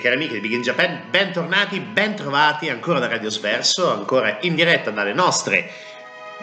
Cari 0.00 0.14
amiche 0.14 0.32
di 0.32 0.40
Big 0.40 0.52
in 0.52 0.62
Japan, 0.62 1.02
bentornati, 1.10 1.78
bentrovati 1.78 2.70
ancora 2.70 2.98
da 2.98 3.06
Radio 3.06 3.28
Sverso, 3.28 3.92
ancora 3.92 4.38
in 4.40 4.54
diretta 4.54 4.90
dalle 4.90 5.12
nostre 5.12 5.70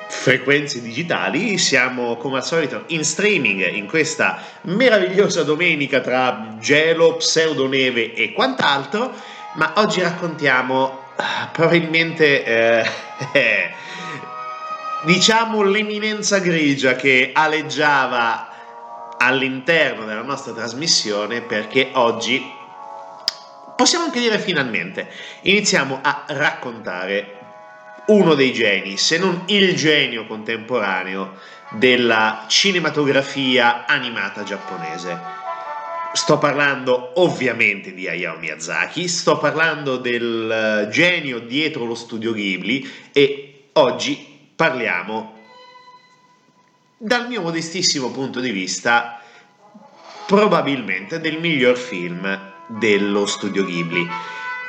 frequenze 0.09 0.79
digitali. 0.79 1.57
Siamo 1.57 2.17
come 2.17 2.37
al 2.37 2.45
solito 2.45 2.83
in 2.87 3.03
streaming 3.03 3.73
in 3.73 3.87
questa 3.87 4.39
meravigliosa 4.61 5.41
domenica 5.41 6.01
tra 6.01 6.55
gelo, 6.59 7.15
pseudoneve 7.15 8.13
e 8.13 8.31
quant'altro, 8.31 9.11
ma 9.55 9.73
oggi 9.77 10.01
raccontiamo 10.01 11.05
ah, 11.15 11.49
probabilmente 11.51 12.43
eh, 12.45 12.89
eh, 13.31 13.71
diciamo 15.03 15.63
l'eminenza 15.63 16.37
grigia 16.37 16.95
che 16.95 17.31
aleggiava 17.33 18.49
all'interno 19.17 20.05
della 20.05 20.21
nostra 20.21 20.53
trasmissione 20.53 21.41
perché 21.41 21.89
oggi 21.93 22.53
possiamo 23.77 24.05
anche 24.05 24.19
dire 24.19 24.39
finalmente, 24.39 25.07
iniziamo 25.43 25.99
a 26.01 26.25
raccontare 26.29 27.35
uno 28.07 28.33
dei 28.33 28.51
geni, 28.51 28.97
se 28.97 29.17
non 29.17 29.43
il 29.45 29.75
genio 29.75 30.25
contemporaneo 30.25 31.37
della 31.71 32.45
cinematografia 32.47 33.85
animata 33.85 34.43
giapponese. 34.43 35.35
Sto 36.13 36.39
parlando 36.39 37.11
ovviamente 37.21 37.93
di 37.93 38.07
Hayao 38.07 38.39
Miyazaki, 38.39 39.07
sto 39.07 39.37
parlando 39.37 39.97
del 39.97 40.87
genio 40.89 41.39
dietro 41.39 41.85
lo 41.85 41.95
studio 41.95 42.31
Ghibli 42.31 42.89
e 43.11 43.69
oggi 43.73 44.49
parliamo 44.55 45.35
dal 46.97 47.27
mio 47.27 47.41
modestissimo 47.41 48.09
punto 48.09 48.39
di 48.39 48.49
vista 48.49 49.21
probabilmente 50.25 51.19
del 51.19 51.39
miglior 51.39 51.77
film 51.77 52.46
dello 52.67 53.25
studio 53.25 53.65
Ghibli. 53.65 54.07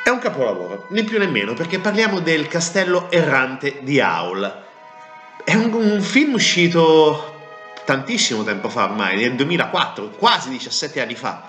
È 0.03 0.09
un 0.09 0.19
capolavoro, 0.19 0.87
né 0.91 1.05
più 1.05 1.19
né 1.19 1.27
meno, 1.27 1.53
perché 1.53 1.79
parliamo 1.79 2.21
del 2.21 2.49
castello 2.49 3.11
errante 3.11 3.81
di 3.83 4.01
Aul. 4.01 4.63
È 5.45 5.55
un, 5.55 5.73
un 5.75 6.01
film 6.01 6.35
uscito 6.35 7.35
tantissimo 7.85 8.45
tempo 8.45 8.69
fa 8.69 8.85
ormai, 8.85 9.17
nel 9.17 9.35
2004, 9.35 10.11
quasi 10.11 10.51
17 10.51 11.01
anni 11.01 11.15
fa. 11.15 11.43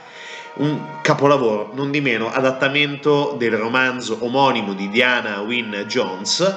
Un 0.56 1.00
capolavoro, 1.02 1.72
non 1.74 1.92
di 1.92 2.02
meno, 2.02 2.32
adattamento 2.32 3.36
del 3.38 3.56
romanzo 3.56 4.18
omonimo 4.22 4.74
di 4.74 4.90
Diana 4.90 5.42
Wynne 5.42 5.86
Jones 5.86 6.56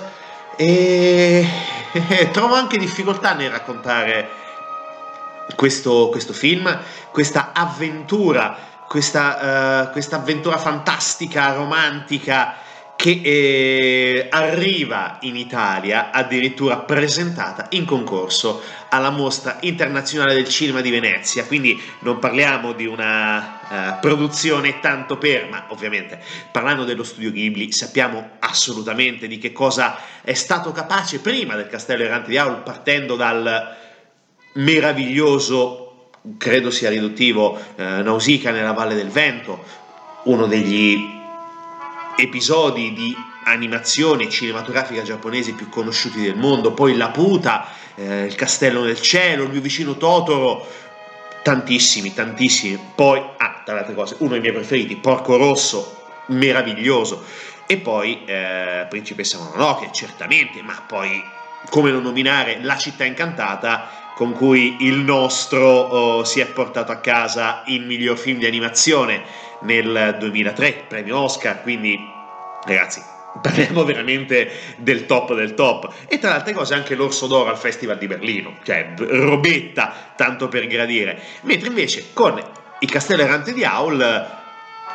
e 0.57 1.47
trovo 2.33 2.55
anche 2.55 2.79
difficoltà 2.79 3.35
nel 3.35 3.51
raccontare 3.51 4.29
questo, 5.57 6.09
questo 6.11 6.33
film, 6.33 6.81
questa 7.11 7.51
avventura 7.53 8.72
questa, 8.93 9.87
uh, 9.87 9.91
questa 9.91 10.17
avventura 10.17 10.59
fantastica, 10.59 11.55
romantica 11.55 12.57
che 12.95 13.21
eh, 13.25 14.27
arriva 14.29 15.17
in 15.23 15.35
Italia, 15.35 16.11
addirittura 16.11 16.77
presentata 16.77 17.69
in 17.71 17.87
concorso 17.87 18.61
alla 18.91 19.09
Mostra 19.09 19.57
Internazionale 19.61 20.35
del 20.35 20.47
Cinema 20.47 20.83
di 20.83 20.91
Venezia, 20.91 21.47
quindi 21.47 21.81
non 22.01 22.19
parliamo 22.19 22.75
di 22.75 22.85
una 22.85 23.97
uh, 23.97 23.99
produzione 23.99 24.79
tanto 24.81 25.17
per, 25.17 25.49
ma 25.49 25.65
ovviamente 25.69 26.23
parlando 26.53 26.85
dello 26.85 27.03
studio 27.03 27.33
Ghibli 27.33 27.73
sappiamo 27.73 28.33
assolutamente 28.41 29.27
di 29.27 29.39
che 29.39 29.53
cosa 29.53 29.97
è 30.21 30.35
stato 30.35 30.71
capace 30.71 31.21
prima 31.21 31.57
del 31.57 31.69
Castello 31.69 32.05
Errante 32.05 32.29
di 32.29 32.37
Aul, 32.37 32.63
partendo 32.63 33.17
dal 33.17 33.75
meraviglioso 34.53 35.82
credo 36.39 36.71
sia 36.71 36.89
riduttivo, 36.89 37.59
eh, 37.77 38.03
Nausicaa 38.03 38.53
nella 38.53 38.73
Valle 38.73 38.95
del 38.95 39.09
Vento, 39.09 39.65
uno 40.25 40.47
degli 40.47 41.21
episodi 42.17 42.93
di 42.93 43.17
animazione 43.45 44.29
cinematografica 44.29 45.03
giapponese 45.03 45.53
più 45.53 45.69
conosciuti 45.69 46.21
del 46.21 46.37
mondo, 46.37 46.73
poi 46.73 46.97
La 46.97 47.11
Puta, 47.11 47.67
eh, 47.97 48.25
Il 48.25 48.35
Castello 48.35 48.85
nel 48.85 49.01
Cielo, 49.01 49.45
Il 49.45 49.51
mio 49.51 49.61
vicino 49.61 49.97
Totoro, 49.97 50.65
tantissimi, 51.43 52.15
tantissimi. 52.15 52.79
Poi, 52.95 53.21
ah, 53.37 53.63
tra 53.65 53.75
le 53.75 53.81
altre 53.81 53.95
cose, 53.95 54.17
uno 54.19 54.31
dei 54.31 54.41
miei 54.41 54.53
preferiti, 54.53 54.97
Porco 54.97 55.37
Rosso, 55.37 56.03
meraviglioso. 56.27 57.25
E 57.67 57.79
poi 57.79 58.25
eh, 58.27 58.87
Principessa 58.89 59.39
Mononoke, 59.39 59.89
certamente, 59.93 60.63
ma 60.63 60.81
poi 60.87 61.23
come 61.71 61.91
non 61.91 62.03
nominare 62.03 62.59
La 62.61 62.77
città 62.77 63.05
incantata, 63.05 64.02
con 64.23 64.35
cui 64.35 64.77
il 64.87 64.99
nostro 64.99 65.67
oh, 65.67 66.25
si 66.25 66.39
è 66.39 66.47
portato 66.47 66.93
a 66.93 66.99
casa 66.99 67.65
il 67.67 67.85
miglior 67.85 68.17
film 68.17 68.39
di 68.39 68.47
animazione 68.47 69.21
nel 69.63 70.15
2003, 70.17 70.85
premio 70.87 71.19
Oscar, 71.19 71.61
quindi 71.61 71.99
ragazzi 72.65 73.03
parliamo 73.43 73.83
veramente 73.83 74.77
del 74.77 75.07
top 75.07 75.35
del 75.35 75.55
top. 75.55 75.93
E 76.07 76.21
tra 76.21 76.29
le 76.29 76.37
altre 76.37 76.53
cose 76.53 76.75
anche 76.75 76.95
l'Orso 76.95 77.27
d'Oro 77.27 77.51
al 77.51 77.59
Festival 77.59 77.99
di 77.99 78.07
Berlino, 78.07 78.59
cioè 78.63 78.93
robetta 78.97 80.13
tanto 80.15 80.47
per 80.47 80.69
gradire, 80.69 81.21
mentre 81.41 81.67
invece 81.67 82.13
con 82.13 82.41
il 82.79 82.91
Castello 82.93 83.23
Errante 83.23 83.53
di 83.53 83.65
Aul 83.65 84.41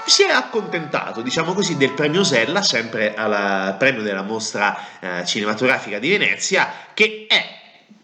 si 0.06 0.24
è 0.24 0.32
accontentato, 0.32 1.22
diciamo 1.22 1.52
così, 1.52 1.76
del 1.76 1.92
premio 1.92 2.24
Sella, 2.24 2.62
sempre 2.62 3.14
al 3.14 3.76
premio 3.78 4.04
della 4.04 4.22
mostra 4.22 4.78
eh, 5.02 5.26
cinematografica 5.26 6.00
di 6.00 6.12
Venezia, 6.12 6.72
che 6.94 7.26
è 7.28 7.57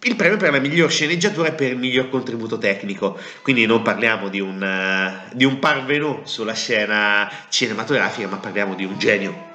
il 0.04 0.16
premio 0.16 0.38
per 0.38 0.52
la 0.52 0.60
miglior 0.60 0.92
sceneggiatura 0.92 1.50
e 1.50 1.54
per 1.54 1.72
il 1.72 1.78
miglior 1.78 2.10
contributo 2.10 2.58
tecnico. 2.58 3.18
Quindi 3.42 3.66
non 3.66 3.82
parliamo 3.82 4.30
di 4.30 4.40
un, 4.40 4.62
uh, 4.62 5.36
di 5.36 5.46
un 5.46 5.60
parvenu 5.60 6.22
sulla 6.24 6.54
scena 6.54 7.30
cinematografica, 7.50 8.28
ma 8.28 8.38
parliamo 8.38 8.76
di 8.76 8.84
un 8.84 8.98
genio, 8.98 9.52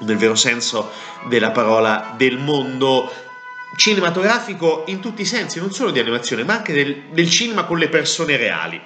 nel 0.00 0.16
vero 0.16 0.34
senso 0.34 0.90
della 1.28 1.50
parola, 1.50 2.14
del 2.16 2.38
mondo 2.38 3.10
cinematografico 3.76 4.84
in 4.88 5.00
tutti 5.00 5.22
i 5.22 5.26
sensi, 5.26 5.58
non 5.58 5.72
solo 5.72 5.90
di 5.90 6.00
animazione, 6.00 6.44
ma 6.44 6.54
anche 6.54 6.72
del, 6.72 7.04
del 7.10 7.30
cinema 7.30 7.64
con 7.64 7.78
le 7.78 7.88
persone 7.88 8.36
reali. 8.36 8.80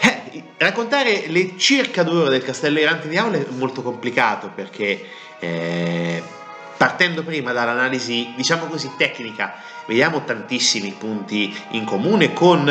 Eh, 0.00 0.42
raccontare 0.56 1.26
le 1.28 1.56
circa 1.58 2.02
due 2.02 2.20
ore 2.22 2.30
del 2.30 2.42
Castello 2.42 2.78
Errante 2.78 3.08
di 3.08 3.16
Aule 3.16 3.46
è 3.46 3.50
molto 3.50 3.82
complicato 3.82 4.50
perché... 4.54 5.06
Eh, 5.38 6.40
partendo 6.82 7.22
prima 7.22 7.52
dall'analisi, 7.52 8.32
diciamo 8.34 8.66
così, 8.66 8.90
tecnica, 8.96 9.54
vediamo 9.86 10.24
tantissimi 10.24 10.90
punti 10.98 11.56
in 11.70 11.84
comune 11.84 12.32
con 12.32 12.66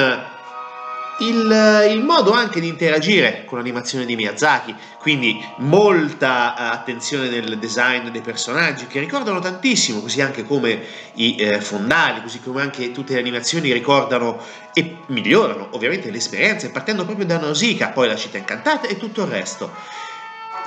il, 1.19 1.87
il, 1.89 2.01
modo 2.03 2.33
anche 2.33 2.59
di 2.59 2.67
interagire 2.67 3.45
con 3.45 3.57
l'animazione 3.57 4.03
di 4.03 4.17
Miyazaki, 4.17 4.75
quindi 4.99 5.41
molta 5.59 6.53
eh, 6.57 6.75
attenzione 6.75 7.29
nel 7.29 7.57
design 7.57 8.09
dei 8.09 8.19
personaggi 8.19 8.85
che 8.85 8.99
ricordano 8.99 9.39
tantissimo, 9.39 10.01
così 10.01 10.19
anche 10.19 10.43
come 10.43 10.81
i 11.13 11.37
eh, 11.37 11.61
fondali, 11.61 12.21
così 12.21 12.41
come 12.41 12.61
anche 12.61 12.91
tutte 12.91 13.13
le 13.13 13.19
animazioni 13.19 13.71
ricordano 13.71 14.43
e 14.73 14.97
migliorano 15.05 15.69
ovviamente 15.71 16.11
le 16.11 16.17
esperienze, 16.17 16.69
partendo 16.69 17.05
proprio 17.05 17.25
da 17.25 17.39
Nausicaa, 17.39 17.91
poi 17.91 18.09
la 18.09 18.17
città 18.17 18.37
incantata 18.37 18.89
e 18.89 18.97
tutto 18.97 19.21
il 19.21 19.29
resto. 19.29 19.99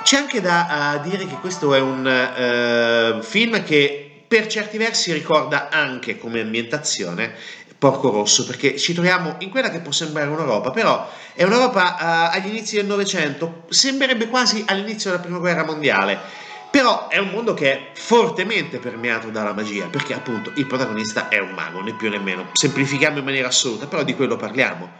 C'è 0.05 0.17
anche 0.17 0.39
da 0.39 0.99
uh, 1.01 1.09
dire 1.09 1.25
che 1.25 1.33
questo 1.41 1.73
è 1.73 1.79
un 1.79 2.05
uh, 2.05 3.23
film 3.23 3.63
che 3.63 4.23
per 4.27 4.45
certi 4.45 4.77
versi 4.77 5.11
ricorda 5.11 5.69
anche 5.69 6.19
come 6.19 6.41
ambientazione 6.41 7.33
Porco 7.75 8.11
Rosso, 8.11 8.45
perché 8.45 8.77
ci 8.77 8.93
troviamo 8.93 9.37
in 9.39 9.49
quella 9.49 9.71
che 9.71 9.79
può 9.79 9.91
sembrare 9.91 10.29
un'Europa, 10.29 10.69
però 10.69 11.09
è 11.33 11.41
un'Europa 11.41 11.95
uh, 12.31 12.37
agli 12.37 12.49
inizi 12.49 12.75
del 12.75 12.85
Novecento, 12.85 13.63
sembrerebbe 13.69 14.27
quasi 14.27 14.63
all'inizio 14.67 15.09
della 15.09 15.23
Prima 15.23 15.39
Guerra 15.39 15.65
Mondiale, 15.65 16.19
però 16.69 17.07
è 17.07 17.17
un 17.17 17.29
mondo 17.29 17.55
che 17.55 17.73
è 17.73 17.89
fortemente 17.95 18.77
permeato 18.77 19.29
dalla 19.31 19.53
magia, 19.53 19.87
perché 19.87 20.13
appunto 20.13 20.51
il 20.53 20.67
protagonista 20.67 21.29
è 21.29 21.39
un 21.39 21.49
mago, 21.49 21.81
né 21.81 21.95
più 21.95 22.11
né 22.11 22.19
meno. 22.19 22.49
Semplifichiamo 22.53 23.17
in 23.17 23.25
maniera 23.25 23.47
assoluta, 23.47 23.87
però 23.87 24.03
di 24.03 24.13
quello 24.13 24.35
parliamo. 24.35 24.91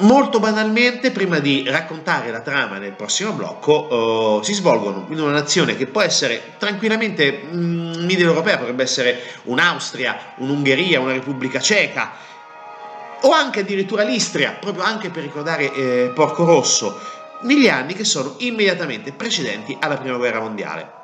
Molto 0.00 0.38
banalmente, 0.38 1.10
prima 1.10 1.40
di 1.40 1.64
raccontare 1.66 2.30
la 2.30 2.40
trama 2.40 2.78
nel 2.78 2.92
prossimo 2.92 3.32
blocco, 3.32 4.38
uh, 4.38 4.42
si 4.44 4.54
svolgono 4.54 5.06
in 5.08 5.18
una 5.18 5.32
nazione 5.32 5.76
che 5.76 5.86
può 5.86 6.02
essere 6.02 6.54
tranquillamente 6.56 7.42
mm, 7.52 8.04
media 8.04 8.26
europea, 8.26 8.58
potrebbe 8.58 8.84
essere 8.84 9.20
un'Austria, 9.44 10.34
un'Ungheria, 10.36 11.00
una 11.00 11.12
Repubblica 11.12 11.58
Ceca, 11.58 12.12
o 13.22 13.30
anche 13.32 13.60
addirittura 13.60 14.04
l'Istria, 14.04 14.56
proprio 14.60 14.84
anche 14.84 15.10
per 15.10 15.24
ricordare 15.24 15.72
eh, 15.72 16.12
Porco 16.14 16.44
Rosso, 16.44 17.00
negli 17.40 17.68
anni 17.68 17.94
che 17.94 18.04
sono 18.04 18.34
immediatamente 18.38 19.12
precedenti 19.12 19.76
alla 19.80 19.96
Prima 19.96 20.16
Guerra 20.16 20.40
Mondiale. 20.40 20.97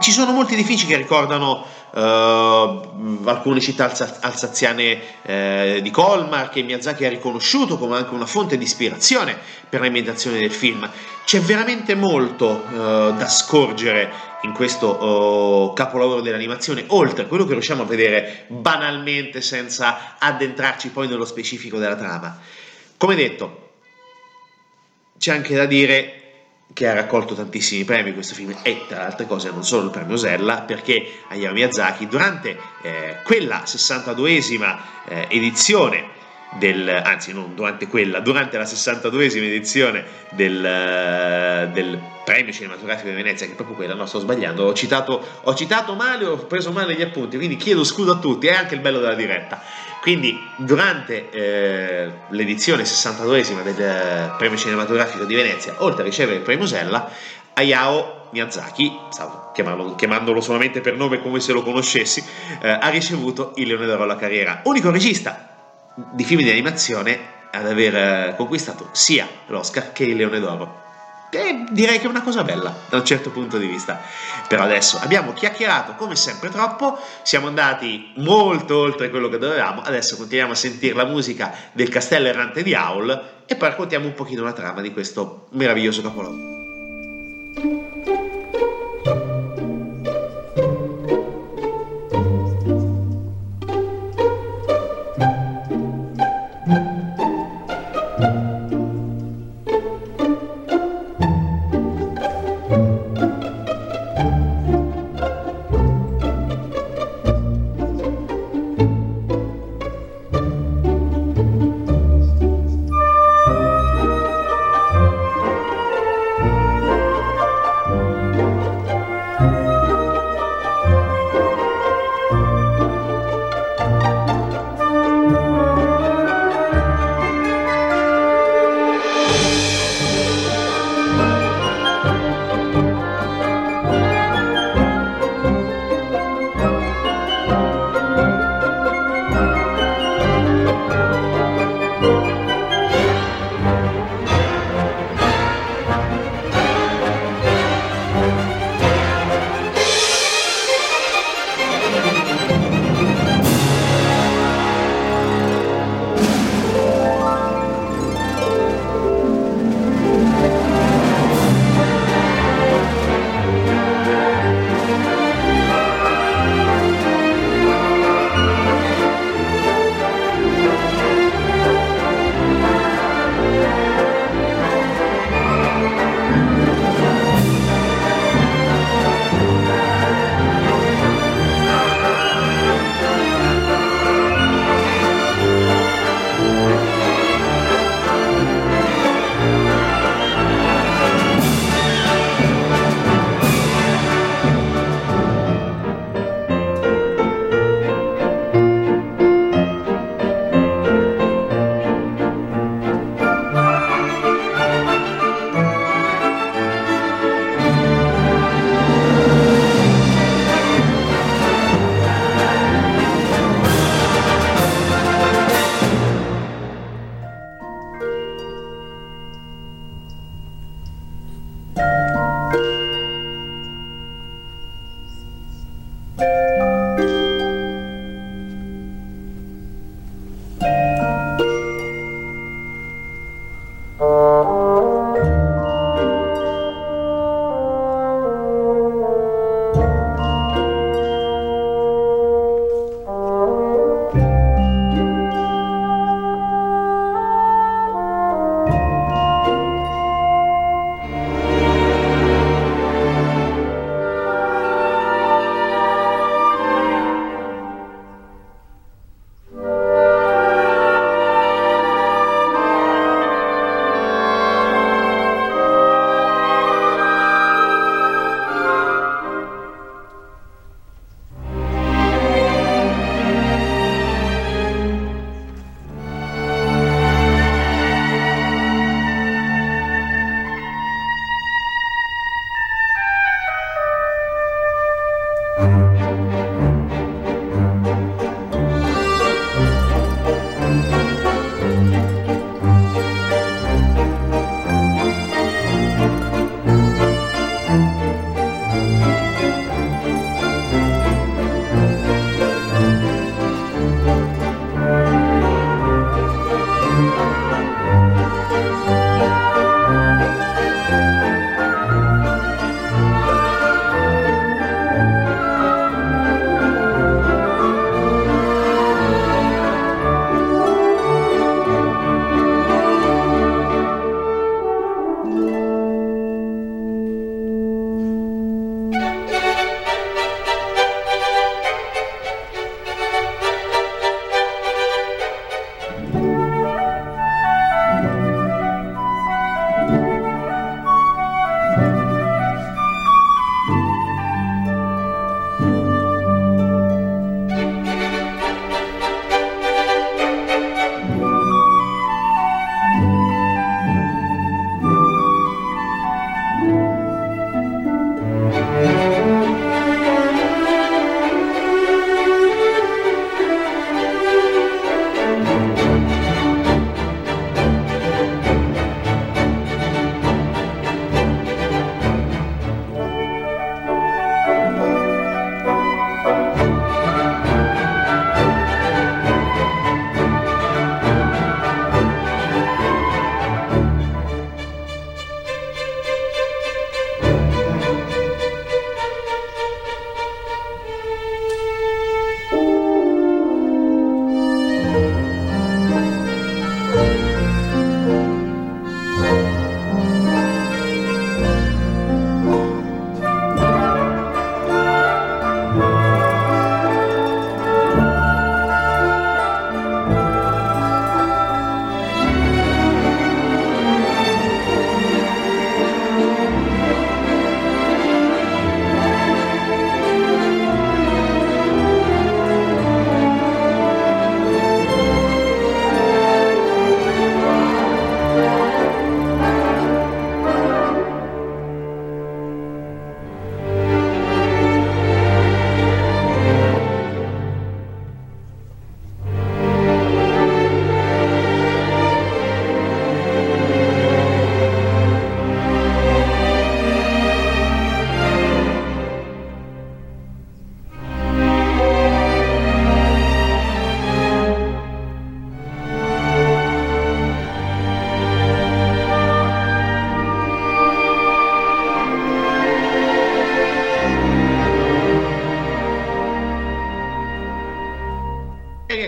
Ci 0.00 0.10
sono 0.10 0.32
molti 0.32 0.54
edifici 0.54 0.86
che 0.86 0.96
ricordano 0.96 1.64
uh, 1.92 1.98
alcune 1.98 3.60
città 3.60 3.92
alsaziane 4.20 5.00
uh, 5.22 5.80
di 5.80 5.90
Colmar 5.90 6.48
che 6.48 6.62
Miyazaki 6.62 7.04
ha 7.04 7.08
riconosciuto 7.08 7.78
come 7.78 7.96
anche 7.96 8.12
una 8.12 8.26
fonte 8.26 8.58
di 8.58 8.64
ispirazione 8.64 9.38
per 9.68 9.80
l'ambientazione 9.80 10.38
del 10.38 10.50
film. 10.50 10.90
C'è 11.24 11.40
veramente 11.40 11.94
molto 11.94 12.64
uh, 12.68 13.14
da 13.14 13.28
scorgere 13.28 14.12
in 14.42 14.52
questo 14.52 15.72
capolavoro 15.74 16.20
dell'animazione, 16.20 16.84
oltre 16.88 17.22
a 17.22 17.26
quello 17.26 17.46
che 17.46 17.52
riusciamo 17.52 17.82
a 17.82 17.86
vedere 17.86 18.44
banalmente 18.48 19.40
senza 19.40 20.16
addentrarci 20.18 20.90
poi 20.90 21.08
nello 21.08 21.24
specifico 21.24 21.78
della 21.78 21.96
trama. 21.96 22.38
Come 22.98 23.14
detto, 23.14 23.70
c'è 25.18 25.32
anche 25.32 25.54
da 25.54 25.64
dire 25.64 26.23
che 26.74 26.88
ha 26.88 26.92
raccolto 26.92 27.34
tantissimi 27.34 27.84
premi 27.84 28.12
questo 28.12 28.34
film 28.34 28.54
e 28.62 28.84
tra 28.86 28.98
le 28.98 29.04
altre 29.04 29.26
cose 29.26 29.50
non 29.50 29.64
solo 29.64 29.84
il 29.84 29.90
premio 29.90 30.16
Sella 30.16 30.62
perché 30.62 31.20
Hayao 31.28 31.52
Miyazaki 31.52 32.06
durante 32.06 32.58
eh, 32.82 33.16
quella 33.24 33.62
62esima 33.64 34.76
eh, 35.08 35.26
edizione 35.30 36.12
del, 36.58 36.88
anzi 36.88 37.32
non 37.32 37.54
durante 37.54 37.86
quella, 37.86 38.20
durante 38.20 38.56
la 38.56 38.64
62esima 38.64 39.44
edizione 39.44 40.04
del, 40.30 40.64
eh, 40.64 41.68
del, 41.72 42.12
premio 42.24 42.54
cinematografico 42.54 43.10
di 43.10 43.14
Venezia, 43.14 43.44
che 43.44 43.52
è 43.52 43.54
proprio 43.54 43.76
quella, 43.76 43.92
no 43.92 44.06
sto 44.06 44.18
sbagliando, 44.18 44.64
ho 44.64 44.72
citato, 44.72 45.22
ho 45.42 45.54
citato 45.54 45.94
male, 45.94 46.24
ho 46.24 46.38
preso 46.38 46.72
male 46.72 46.94
gli 46.94 47.02
appunti, 47.02 47.36
quindi 47.36 47.56
chiedo 47.56 47.84
scusa 47.84 48.12
a 48.12 48.16
tutti, 48.16 48.46
è 48.46 48.54
anche 48.54 48.74
il 48.74 48.80
bello 48.80 48.98
della 48.98 49.14
diretta. 49.14 49.62
Quindi 50.00 50.34
durante 50.56 51.28
eh, 51.30 52.10
l'edizione 52.30 52.84
62esima 52.84 53.62
del 53.62 53.78
eh, 53.78 54.34
premio 54.38 54.56
cinematografico 54.56 55.24
di 55.24 55.34
Venezia, 55.34 55.74
oltre 55.78 56.00
a 56.00 56.04
ricevere 56.06 56.38
il 56.38 56.42
premio 56.42 56.66
Sella, 56.66 57.10
Hayao 57.52 58.28
Miyazaki, 58.32 58.90
stavo 59.10 59.52
chiamandolo 59.52 60.40
solamente 60.40 60.80
per 60.80 60.96
nome 60.96 61.20
come 61.20 61.40
se 61.40 61.52
lo 61.52 61.62
conoscessi, 61.62 62.24
eh, 62.62 62.70
ha 62.70 62.88
ricevuto 62.88 63.52
il 63.56 63.68
Leone 63.68 63.84
d'Oro 63.84 64.04
alla 64.04 64.16
carriera. 64.16 64.62
Unico 64.64 64.90
regista 64.90 65.53
di 65.94 66.24
film 66.24 66.42
di 66.42 66.50
animazione 66.50 67.32
ad 67.50 67.66
aver 67.66 67.94
eh, 67.94 68.34
conquistato 68.36 68.88
sia 68.92 69.28
l'Oscar 69.46 69.92
che 69.92 70.04
il 70.04 70.16
Leone 70.16 70.40
d'Oro. 70.40 70.82
E 71.30 71.64
direi 71.70 71.98
che 71.98 72.04
è 72.04 72.08
una 72.08 72.22
cosa 72.22 72.44
bella 72.44 72.72
da 72.88 72.98
un 72.98 73.04
certo 73.04 73.30
punto 73.30 73.58
di 73.58 73.66
vista. 73.66 74.00
Per 74.46 74.60
adesso 74.60 74.98
abbiamo 75.00 75.32
chiacchierato 75.32 75.94
come 75.94 76.14
sempre 76.14 76.48
troppo, 76.48 76.98
siamo 77.22 77.48
andati 77.48 78.12
molto 78.16 78.78
oltre 78.78 79.10
quello 79.10 79.28
che 79.28 79.38
dovevamo, 79.38 79.82
adesso 79.82 80.16
continuiamo 80.16 80.52
a 80.52 80.56
sentire 80.56 80.94
la 80.94 81.06
musica 81.06 81.52
del 81.72 81.88
castello 81.88 82.28
errante 82.28 82.62
di 82.62 82.74
Aul 82.74 83.32
e 83.46 83.56
poi 83.56 83.68
raccontiamo 83.68 84.06
un 84.06 84.14
pochino 84.14 84.44
la 84.44 84.52
trama 84.52 84.80
di 84.80 84.92
questo 84.92 85.48
meraviglioso 85.50 86.02
capoluogo. 86.02 86.63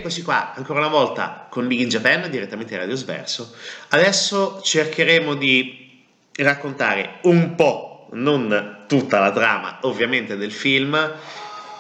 Eccoci 0.07 0.23
qua 0.23 0.55
ancora 0.55 0.79
una 0.79 0.89
volta 0.89 1.49
con 1.51 1.67
Big 1.67 1.81
in 1.81 1.89
Japan 1.89 2.31
direttamente 2.31 2.77
a 2.77 2.79
Radio 2.79 2.95
Sverso. 2.95 3.53
Adesso 3.89 4.61
cercheremo 4.63 5.35
di 5.35 6.05
raccontare 6.35 7.19
un 7.23 7.57
po', 7.57 8.07
non 8.13 8.85
tutta 8.87 9.19
la 9.19 9.33
trama 9.33 9.79
ovviamente 9.83 10.37
del 10.37 10.53
film. 10.53 11.13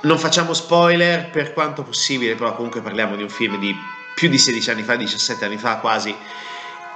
Non 0.01 0.19
facciamo 0.19 0.55
spoiler 0.55 1.31
per 1.31 1.53
quanto 1.53 1.85
possibile, 1.85 2.35
però 2.35 2.57
comunque 2.57 2.81
parliamo 2.81 3.15
di 3.15 3.23
un 3.23 3.29
film 3.29 3.61
di 3.61 3.73
più 4.17 4.29
di 4.29 4.39
16 4.39 4.71
anni 4.71 4.83
fa, 4.83 4.97
17 4.97 5.45
anni 5.45 5.57
fa 5.57 5.77
quasi. 5.77 6.13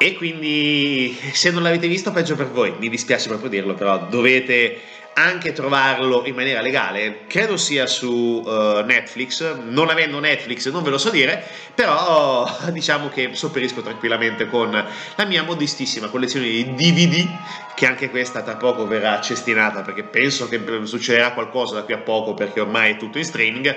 E 0.02 0.14
quindi 0.14 1.14
se 1.32 1.50
non 1.50 1.62
l'avete 1.62 1.86
visto 1.86 2.10
peggio 2.10 2.34
per 2.34 2.48
voi, 2.48 2.72
mi 2.78 2.88
dispiace 2.88 3.28
proprio 3.28 3.50
dirlo, 3.50 3.74
però 3.74 4.06
dovete 4.08 4.80
anche 5.12 5.52
trovarlo 5.52 6.24
in 6.24 6.34
maniera 6.34 6.62
legale, 6.62 7.26
credo 7.26 7.58
sia 7.58 7.86
su 7.86 8.42
uh, 8.42 8.82
Netflix, 8.82 9.56
non 9.56 9.90
avendo 9.90 10.18
Netflix 10.18 10.70
non 10.70 10.82
ve 10.82 10.88
lo 10.88 10.96
so 10.96 11.10
dire, 11.10 11.46
però 11.74 12.50
diciamo 12.72 13.10
che 13.10 13.34
sopperisco 13.34 13.82
tranquillamente 13.82 14.48
con 14.48 14.70
la 14.70 15.24
mia 15.26 15.42
modestissima 15.42 16.08
collezione 16.08 16.46
di 16.46 16.72
DVD, 16.74 17.28
che 17.74 17.84
anche 17.84 18.08
questa 18.08 18.40
tra 18.40 18.56
poco 18.56 18.86
verrà 18.86 19.20
cestinata 19.20 19.82
perché 19.82 20.04
penso 20.04 20.48
che 20.48 20.58
succederà 20.84 21.34
qualcosa 21.34 21.74
da 21.74 21.82
qui 21.82 21.92
a 21.92 21.98
poco 21.98 22.32
perché 22.32 22.60
ormai 22.60 22.92
è 22.92 22.96
tutto 22.96 23.18
in 23.18 23.24
streaming. 23.24 23.76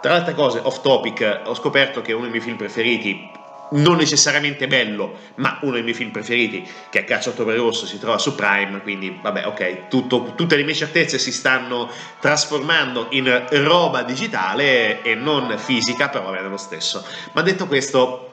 Tra 0.00 0.12
le 0.12 0.18
altre 0.18 0.34
cose, 0.34 0.60
off 0.62 0.82
topic, 0.82 1.40
ho 1.46 1.54
scoperto 1.56 2.00
che 2.00 2.12
uno 2.12 2.22
dei 2.22 2.30
miei 2.30 2.42
film 2.44 2.56
preferiti 2.56 3.42
non 3.72 3.96
necessariamente 3.96 4.66
bello, 4.66 5.18
ma 5.36 5.58
uno 5.62 5.72
dei 5.72 5.82
miei 5.82 5.94
film 5.94 6.10
preferiti, 6.10 6.66
che 6.90 7.00
è 7.00 7.04
Cacciatore 7.04 7.56
Rosso, 7.56 7.86
si 7.86 7.98
trova 7.98 8.18
su 8.18 8.34
Prime, 8.34 8.80
quindi 8.82 9.18
vabbè, 9.20 9.46
ok, 9.46 9.88
tutto, 9.88 10.32
tutte 10.34 10.56
le 10.56 10.64
mie 10.64 10.74
certezze 10.74 11.18
si 11.18 11.32
stanno 11.32 11.90
trasformando 12.20 13.08
in 13.10 13.46
roba 13.50 14.02
digitale 14.02 15.02
e 15.02 15.14
non 15.14 15.54
fisica, 15.58 16.08
però 16.08 16.30
bene 16.30 16.48
lo 16.48 16.56
stesso. 16.56 17.04
Ma 17.32 17.42
detto 17.42 17.66
questo, 17.66 18.28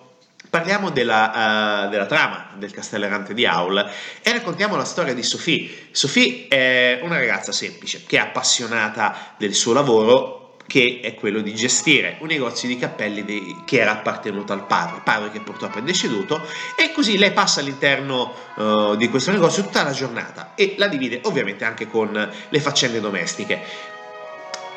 Parliamo 0.51 0.89
della, 0.89 1.85
uh, 1.85 1.89
della, 1.89 2.05
trama 2.07 2.49
del 2.57 2.71
Castello 2.71 3.05
Errante 3.05 3.33
di 3.33 3.45
Aul 3.45 3.89
e 4.21 4.31
raccontiamo 4.33 4.75
la 4.75 4.83
storia 4.83 5.13
di 5.13 5.23
Sophie. 5.23 5.87
Sophie 5.91 6.47
è 6.49 6.99
una 7.03 7.17
ragazza 7.19 7.53
semplice 7.53 8.03
che 8.05 8.17
è 8.17 8.19
appassionata 8.19 9.33
del 9.37 9.53
suo 9.53 9.71
lavoro 9.71 10.40
che 10.67 10.99
è 11.01 11.15
quello 11.15 11.41
di 11.41 11.53
gestire 11.53 12.17
un 12.19 12.27
negozio 12.27 12.67
di 12.67 12.77
cappelli 12.77 13.23
di, 13.23 13.61
che 13.65 13.79
era 13.79 13.91
appartenuto 13.91 14.53
al 14.53 14.65
padre, 14.65 15.01
padre 15.03 15.31
che 15.31 15.41
purtroppo 15.41 15.79
è 15.79 15.81
deceduto, 15.81 16.41
e 16.75 16.91
così 16.91 17.17
lei 17.17 17.31
passa 17.31 17.59
all'interno 17.59 18.33
uh, 18.55 18.95
di 18.95 19.09
questo 19.09 19.31
negozio 19.31 19.63
tutta 19.63 19.83
la 19.83 19.91
giornata 19.91 20.53
e 20.55 20.75
la 20.77 20.87
divide 20.87 21.19
ovviamente 21.23 21.65
anche 21.65 21.87
con 21.87 22.11
le 22.49 22.59
faccende 22.59 22.99
domestiche. 22.99 23.61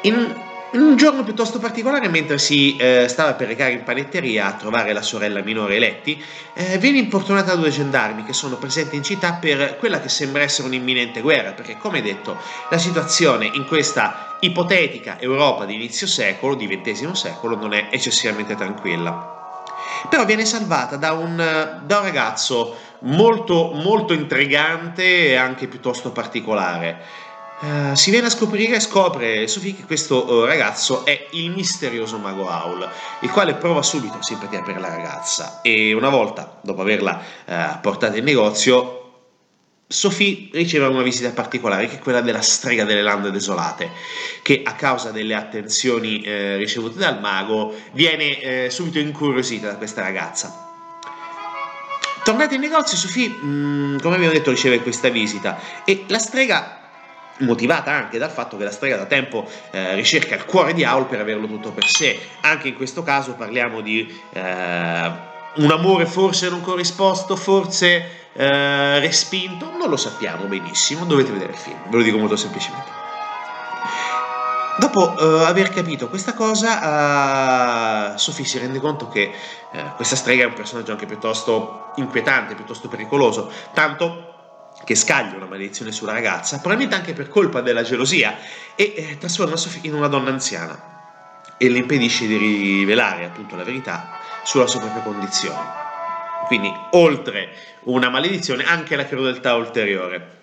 In 0.03 0.53
un 0.83 0.97
giorno 0.97 1.23
piuttosto 1.23 1.59
particolare, 1.59 2.09
mentre 2.09 2.39
si 2.39 2.77
eh, 2.77 3.07
stava 3.09 3.35
per 3.35 3.49
recare 3.49 3.73
in 3.73 3.85
panetteria 3.85 4.47
a 4.47 4.53
trovare 4.55 4.93
la 4.93 5.03
sorella 5.03 5.43
minore 5.43 5.79
Letti, 5.79 6.23
eh, 6.55 6.79
viene 6.79 6.99
importunata 6.99 7.55
da 7.55 7.61
due 7.61 7.71
gendarmi 7.71 8.25
che 8.25 8.33
sono 8.33 8.57
presenti 8.57 8.97
in 8.97 9.03
città 9.03 9.35
per 9.35 9.77
quella 9.79 10.01
che 10.01 10.09
sembra 10.09 10.43
essere 10.43 10.67
un'imminente 10.69 11.21
guerra, 11.21 11.53
perché 11.53 11.77
come 11.79 12.03
detto 12.03 12.37
la 12.71 12.79
situazione 12.79 13.51
in 13.53 13.67
questa 13.67 14.37
ipotetica 14.41 15.21
Europa 15.21 15.65
di 15.65 15.75
inizio 15.75 16.07
secolo, 16.07 16.55
di 16.55 16.67
XX 16.67 17.13
secolo, 17.13 17.57
non 17.57 17.73
è 17.73 17.89
eccessivamente 17.91 18.55
tranquilla. 18.55 19.33
Però 20.09 20.25
viene 20.25 20.45
salvata 20.45 20.97
da 20.97 21.13
un, 21.13 21.37
da 21.37 21.99
un 21.99 22.03
ragazzo 22.03 22.77
molto, 23.01 23.71
molto 23.75 24.13
intrigante 24.13 25.29
e 25.29 25.35
anche 25.37 25.67
piuttosto 25.67 26.11
particolare. 26.11 27.23
Uh, 27.61 27.95
si 27.95 28.11
viene 28.11 28.27
a 28.27 28.31
scoprire, 28.31 28.81
scopre 28.81 29.47
Sofì 29.47 29.75
che 29.77 29.85
questo 29.85 30.29
uh, 30.29 30.45
ragazzo 30.45 31.05
è 31.05 31.29
il 31.31 31.51
misterioso 31.51 32.19
mago 32.19 32.49
Aul, 32.49 32.87
il 33.21 33.31
quale 33.31 33.55
prova 33.55 33.81
subito 33.81 34.19
simpatia 34.21 34.61
per 34.63 34.81
la 34.81 34.89
ragazza 34.89 35.61
e 35.63 35.93
una 35.93 36.09
volta, 36.09 36.59
dopo 36.63 36.83
averla 36.83 37.23
uh, 37.47 37.81
portata 37.81 38.17
in 38.17 38.25
negozio, 38.25 39.05
Sophie 39.87 40.49
riceve 40.53 40.87
una 40.87 41.03
visita 41.03 41.31
particolare 41.31 41.87
che 41.87 41.97
è 41.97 41.99
quella 42.01 42.21
della 42.21 42.41
strega 42.41 42.85
delle 42.85 43.03
lande 43.03 43.31
desolate, 43.31 43.91
che 44.43 44.63
a 44.65 44.75
causa 44.75 45.11
delle 45.11 45.35
attenzioni 45.35 46.23
eh, 46.23 46.57
ricevute 46.57 46.99
dal 46.99 47.21
mago 47.21 47.75
viene 47.93 48.41
eh, 48.41 48.71
subito 48.71 48.99
incuriosita 48.99 49.69
da 49.69 49.77
questa 49.77 50.01
ragazza. 50.01 50.73
Tornata 52.25 52.55
in 52.55 52.61
negozio, 52.63 52.97
Sophie, 52.97 53.29
mm, 53.29 53.99
come 53.99 54.17
abbiamo 54.17 54.33
detto, 54.33 54.51
riceve 54.51 54.81
questa 54.81 55.11
visita 55.11 55.61
e 55.85 56.05
la 56.09 56.19
strega 56.19 56.84
motivata 57.39 57.91
anche 57.91 58.19
dal 58.19 58.31
fatto 58.31 58.57
che 58.57 58.65
la 58.65 58.71
strega 58.71 58.97
da 58.97 59.07
tempo 59.07 59.49
eh, 59.71 59.95
ricerca 59.95 60.35
il 60.35 60.45
cuore 60.45 60.73
di 60.73 60.85
Aul 60.85 61.07
per 61.07 61.21
averlo 61.21 61.47
tutto 61.47 61.73
per 61.73 61.87
sé. 61.87 62.19
Anche 62.43 62.69
in 62.69 62.75
questo 62.75 63.03
caso 63.03 63.35
parliamo 63.35 63.81
di 63.81 64.21
eh, 64.33 65.13
un 65.57 65.71
amore 65.71 66.07
forse 66.07 66.49
non 66.49 66.61
corrisposto, 66.61 67.37
forse 67.37 68.29
eh, 68.33 68.99
respinto, 69.01 69.71
non 69.77 69.89
lo 69.89 69.97
sappiamo 69.97 70.45
benissimo, 70.47 71.05
dovete 71.05 71.33
vedere 71.33 71.53
il 71.53 71.59
film, 71.59 71.79
ve 71.89 71.97
lo 71.97 72.03
dico 72.03 72.19
molto 72.19 72.37
semplicemente. 72.37 73.03
Dopo 74.77 75.15
uh, 75.17 75.45
aver 75.45 75.71
capito 75.71 76.09
questa 76.09 76.35
cosa, 76.35 78.13
uh, 78.13 78.19
Sophie 78.19 78.45
si 78.45 78.59
rende 78.59 78.81
conto 78.81 79.07
che 79.07 79.31
uh, 79.71 79.95
questa 79.95 80.17
strega 80.17 80.43
è 80.43 80.47
un 80.47 80.53
personaggio 80.53 80.91
anche 80.91 81.07
piuttosto 81.07 81.93
inquietante, 81.95 82.57
piuttosto 82.57 82.89
pericoloso, 82.89 83.53
tanto 83.73 84.24
che 84.85 84.95
scaglia 84.95 85.37
una 85.37 85.47
maledizione 85.47 85.93
sulla 85.93 86.13
ragazza, 86.13 86.59
probabilmente 86.59 86.95
anche 86.95 87.13
per 87.13 87.29
colpa 87.29 87.61
della 87.61 87.83
gelosia, 87.83 88.37
e 88.77 88.95
eh, 88.97 89.19
trasforma 89.19 89.57
Sophie 89.57 89.89
in 89.89 89.95
una 89.95 90.09
donna 90.09 90.31
anziana 90.31 90.93
e 91.57 91.69
le 91.69 91.79
impedisce 91.79 92.27
di 92.27 92.37
rivelare 92.37 93.25
appunto 93.25 93.57
la 93.57 93.65
verità 93.65 94.21
sulla 94.45 94.67
sua 94.67 94.81
propria 94.81 95.03
condizione. 95.03 95.83
Quindi, 96.47 96.73
oltre 96.91 97.55
una 97.85 98.11
maledizione, 98.11 98.65
anche 98.65 98.97
la 98.97 99.07
crudeltà 99.07 99.55
ulteriore. 99.55 100.43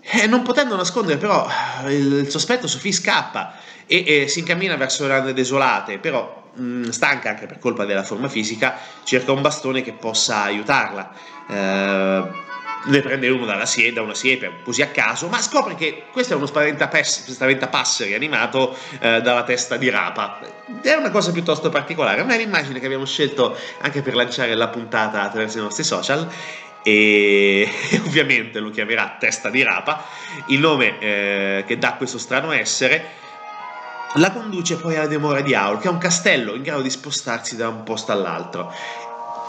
E 0.00 0.26
non 0.26 0.42
potendo 0.42 0.76
nascondere 0.76 1.18
però 1.18 1.48
il, 1.88 2.28
sospetto, 2.30 2.66
Sophie 2.68 2.92
scappa 2.92 3.56
e, 3.86 4.04
e, 4.06 4.28
si 4.28 4.38
incammina 4.38 4.76
verso 4.76 5.02
le 5.02 5.08
lande 5.08 5.34
desolate, 5.34 5.98
però 5.98 6.50
mh, 6.54 6.90
stanca 6.90 7.30
anche 7.30 7.46
per 7.46 7.58
colpa 7.58 7.84
della 7.84 8.04
forma 8.04 8.28
fisica, 8.28 8.78
cerca 9.02 9.32
un 9.32 9.42
bastone 9.42 9.82
che 9.82 9.92
possa 9.92 10.42
aiutarla. 10.42 11.12
Eh, 11.48 12.44
ne 12.86 13.00
prende 13.00 13.28
uno 13.28 13.44
dalla 13.44 13.66
sie- 13.66 13.92
da 13.92 14.02
una 14.02 14.14
siepe 14.14 14.60
così 14.62 14.82
a 14.82 14.88
caso, 14.88 15.28
ma 15.28 15.40
scopre 15.40 15.74
che 15.74 16.04
questo 16.12 16.34
è 16.34 16.36
uno 16.36 16.46
spaventapasseri 16.46 18.14
animato 18.14 18.76
eh, 19.00 19.20
dalla 19.20 19.42
testa 19.44 19.76
di 19.76 19.90
rapa. 19.90 20.40
È 20.82 20.92
una 20.92 21.10
cosa 21.10 21.32
piuttosto 21.32 21.68
particolare, 21.68 22.20
è 22.20 22.24
un'immagine 22.24 22.78
che 22.78 22.86
abbiamo 22.86 23.06
scelto 23.06 23.56
anche 23.80 24.02
per 24.02 24.14
lanciare 24.14 24.54
la 24.54 24.68
puntata 24.68 25.22
attraverso 25.22 25.58
i 25.58 25.62
nostri 25.62 25.84
social 25.84 26.28
e 26.82 27.68
ovviamente 28.06 28.60
lo 28.60 28.70
chiamerà 28.70 29.16
testa 29.18 29.50
di 29.50 29.62
rapa, 29.62 30.04
il 30.46 30.60
nome 30.60 30.98
eh, 31.00 31.64
che 31.66 31.78
dà 31.78 31.94
questo 31.94 32.18
strano 32.18 32.52
essere 32.52 33.24
la 34.14 34.32
conduce 34.32 34.76
poi 34.76 34.96
alla 34.96 35.08
dimora 35.08 35.40
di 35.40 35.54
Aul, 35.54 35.78
che 35.78 35.88
è 35.88 35.90
un 35.90 35.98
castello 35.98 36.54
in 36.54 36.62
grado 36.62 36.80
di 36.80 36.90
spostarsi 36.90 37.56
da 37.56 37.68
un 37.68 37.82
posto 37.82 38.12
all'altro. 38.12 38.72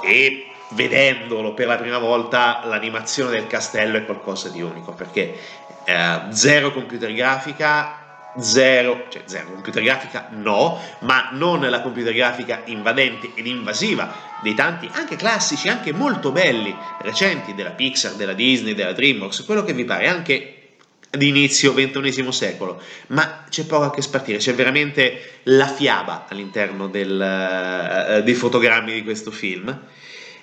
E 0.03 0.46
vedendolo 0.69 1.53
per 1.53 1.67
la 1.67 1.77
prima 1.77 1.97
volta 1.97 2.61
l'animazione 2.65 3.31
del 3.31 3.47
castello 3.47 3.97
è 3.97 4.05
qualcosa 4.05 4.49
di 4.49 4.61
unico 4.61 4.91
perché 4.93 5.37
eh, 5.85 6.19
zero 6.29 6.73
computer 6.73 7.13
grafica 7.13 8.05
zero, 8.39 9.05
cioè 9.09 9.23
zero 9.25 9.51
computer 9.51 9.81
grafica 9.81 10.27
no, 10.31 10.79
ma 10.99 11.29
non 11.31 11.61
la 11.61 11.81
computer 11.81 12.13
grafica 12.13 12.61
invadente 12.65 13.31
ed 13.33 13.47
invasiva 13.47 14.13
dei 14.41 14.53
tanti 14.53 14.89
anche 14.91 15.15
classici, 15.15 15.69
anche 15.69 15.91
molto 15.91 16.31
belli, 16.31 16.75
recenti 17.01 17.55
della 17.55 17.71
Pixar, 17.71 18.13
della 18.13 18.33
Disney, 18.33 18.75
della 18.75 18.93
DreamWorks, 18.93 19.43
quello 19.43 19.63
che 19.63 19.73
vi 19.73 19.85
pare, 19.85 20.07
anche 20.07 20.53
di 21.09 21.29
inizio 21.29 21.73
XXI 21.73 22.31
secolo, 22.31 22.81
ma 23.07 23.45
c'è 23.49 23.65
poco 23.65 23.85
a 23.85 23.91
che 23.91 24.01
spartire, 24.01 24.37
c'è 24.37 24.53
veramente 24.53 25.39
la 25.43 25.67
fiaba 25.67 26.25
all'interno 26.29 26.87
del, 26.87 28.19
uh, 28.19 28.21
dei 28.21 28.33
fotogrammi 28.33 28.93
di 28.93 29.03
questo 29.03 29.31
film 29.31 29.75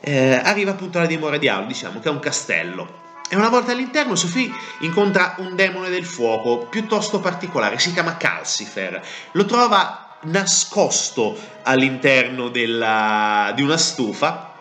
eh, 0.05 0.35
arriva 0.35 0.73
appunto 0.73 0.99
alla 0.99 1.07
dimora 1.07 1.39
di 1.39 1.49
Aul, 1.49 1.67
diciamo 1.67 1.99
che 1.99 2.09
è 2.09 2.13
un 2.13 2.21
castello. 2.21 3.03
E 3.29 3.37
una 3.37 3.49
volta 3.49 3.73
all'interno 3.73 4.15
Sophie 4.15 4.51
incontra 4.81 5.35
un 5.39 5.57
demone 5.57 5.89
del 5.89 6.05
fuoco 6.05 6.67
piuttosto 6.67 7.21
particolare, 7.21 7.79
si 7.79 7.93
chiama 7.93 8.19
Calcifer. 8.19 9.03
Lo 9.33 9.47
trova 9.47 10.17
nascosto 10.25 11.37
all'interno 11.63 12.49
della, 12.49 13.53
di 13.55 13.63
una 13.63 13.79
stufa 13.79 14.54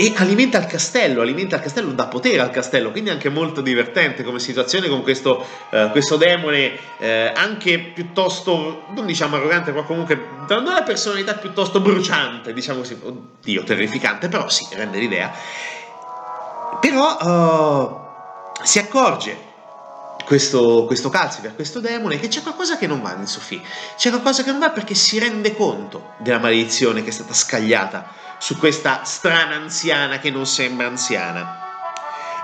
e 0.00 0.14
alimenta 0.16 0.56
il 0.56 0.64
castello, 0.64 1.20
alimenta 1.20 1.56
il 1.56 1.62
castello, 1.62 1.92
dà 1.92 2.06
potere 2.06 2.40
al 2.40 2.48
castello, 2.48 2.90
quindi 2.90 3.10
è 3.10 3.12
anche 3.12 3.28
molto 3.28 3.60
divertente 3.60 4.22
come 4.22 4.38
situazione 4.38 4.88
con 4.88 5.02
questo, 5.02 5.44
uh, 5.72 5.90
questo 5.90 6.16
demone 6.16 6.72
uh, 6.96 7.04
anche 7.34 7.78
piuttosto, 7.78 8.84
non 8.94 9.04
diciamo 9.04 9.36
arrogante, 9.36 9.72
ma 9.72 9.82
comunque 9.82 10.18
dando 10.46 10.70
una 10.70 10.84
personalità 10.84 11.34
piuttosto 11.34 11.80
bruciante, 11.80 12.54
diciamo 12.54 12.78
così, 12.78 12.98
oddio, 12.98 13.62
terrificante, 13.62 14.30
però 14.30 14.48
sì, 14.48 14.66
rende 14.72 14.98
l'idea. 14.98 15.30
Però 16.80 17.18
uh, 17.20 18.64
si 18.64 18.78
accorge 18.78 19.48
questo, 20.30 20.84
questo 20.84 21.08
Calcifer, 21.08 21.56
questo 21.56 21.80
demone, 21.80 22.20
che 22.20 22.28
c'è 22.28 22.40
qualcosa 22.40 22.78
che 22.78 22.86
non 22.86 23.02
va 23.02 23.16
nel 23.16 23.26
Sofì. 23.26 23.60
C'è 23.96 24.10
qualcosa 24.10 24.44
che 24.44 24.52
non 24.52 24.60
va 24.60 24.70
perché 24.70 24.94
si 24.94 25.18
rende 25.18 25.56
conto 25.56 26.12
della 26.20 26.38
maledizione 26.38 27.02
che 27.02 27.08
è 27.08 27.12
stata 27.12 27.34
scagliata 27.34 28.14
su 28.38 28.56
questa 28.56 29.02
strana 29.02 29.56
anziana 29.56 30.20
che 30.20 30.30
non 30.30 30.46
sembra 30.46 30.86
anziana. 30.86 31.58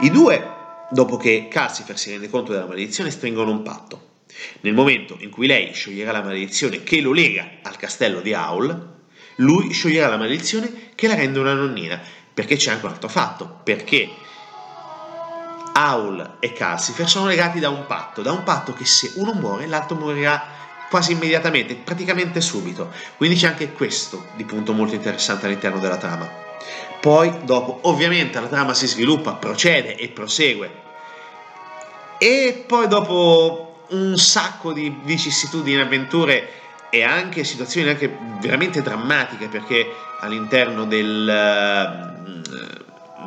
I 0.00 0.10
due, 0.10 0.54
dopo 0.90 1.16
che 1.16 1.46
Calcifer 1.48 1.96
si 1.96 2.10
rende 2.10 2.28
conto 2.28 2.50
della 2.50 2.66
maledizione, 2.66 3.12
stringono 3.12 3.52
un 3.52 3.62
patto. 3.62 4.24
Nel 4.62 4.74
momento 4.74 5.16
in 5.20 5.30
cui 5.30 5.46
lei 5.46 5.72
scioglierà 5.72 6.10
la 6.10 6.24
maledizione 6.24 6.82
che 6.82 7.00
lo 7.00 7.12
lega 7.12 7.48
al 7.62 7.76
castello 7.76 8.20
di 8.20 8.34
Aul, 8.34 8.94
lui 9.36 9.72
scioglierà 9.72 10.08
la 10.08 10.16
maledizione 10.16 10.90
che 10.96 11.06
la 11.06 11.14
rende 11.14 11.38
una 11.38 11.54
nonnina. 11.54 12.02
Perché 12.34 12.56
c'è 12.56 12.72
anche 12.72 12.84
un 12.84 12.90
altro 12.90 13.08
fatto, 13.08 13.60
perché 13.62 14.10
Aul 15.78 16.36
e 16.40 16.54
Calcifer 16.54 17.06
sono 17.06 17.26
legati 17.26 17.60
da 17.60 17.68
un 17.68 17.84
patto, 17.86 18.22
da 18.22 18.32
un 18.32 18.42
patto 18.42 18.72
che 18.72 18.86
se 18.86 19.12
uno 19.16 19.34
muore 19.34 19.66
l'altro 19.66 19.94
morirà 19.94 20.42
quasi 20.88 21.12
immediatamente, 21.12 21.74
praticamente 21.74 22.40
subito. 22.40 22.90
Quindi 23.18 23.36
c'è 23.36 23.48
anche 23.48 23.72
questo 23.72 24.28
di 24.36 24.44
punto 24.44 24.72
molto 24.72 24.94
interessante 24.94 25.44
all'interno 25.44 25.78
della 25.78 25.98
trama. 25.98 26.26
Poi 26.98 27.44
dopo 27.44 27.80
ovviamente 27.82 28.40
la 28.40 28.46
trama 28.46 28.72
si 28.72 28.86
sviluppa, 28.86 29.34
procede 29.34 29.96
e 29.96 30.08
prosegue. 30.08 30.84
E 32.16 32.64
poi 32.66 32.88
dopo 32.88 33.84
un 33.88 34.16
sacco 34.16 34.72
di 34.72 34.98
vicissitudini, 35.02 35.78
avventure 35.78 36.48
e 36.88 37.02
anche 37.02 37.44
situazioni 37.44 37.90
anche 37.90 38.16
veramente 38.40 38.80
drammatiche 38.80 39.48
perché 39.48 39.92
all'interno 40.20 40.86
del 40.86 42.14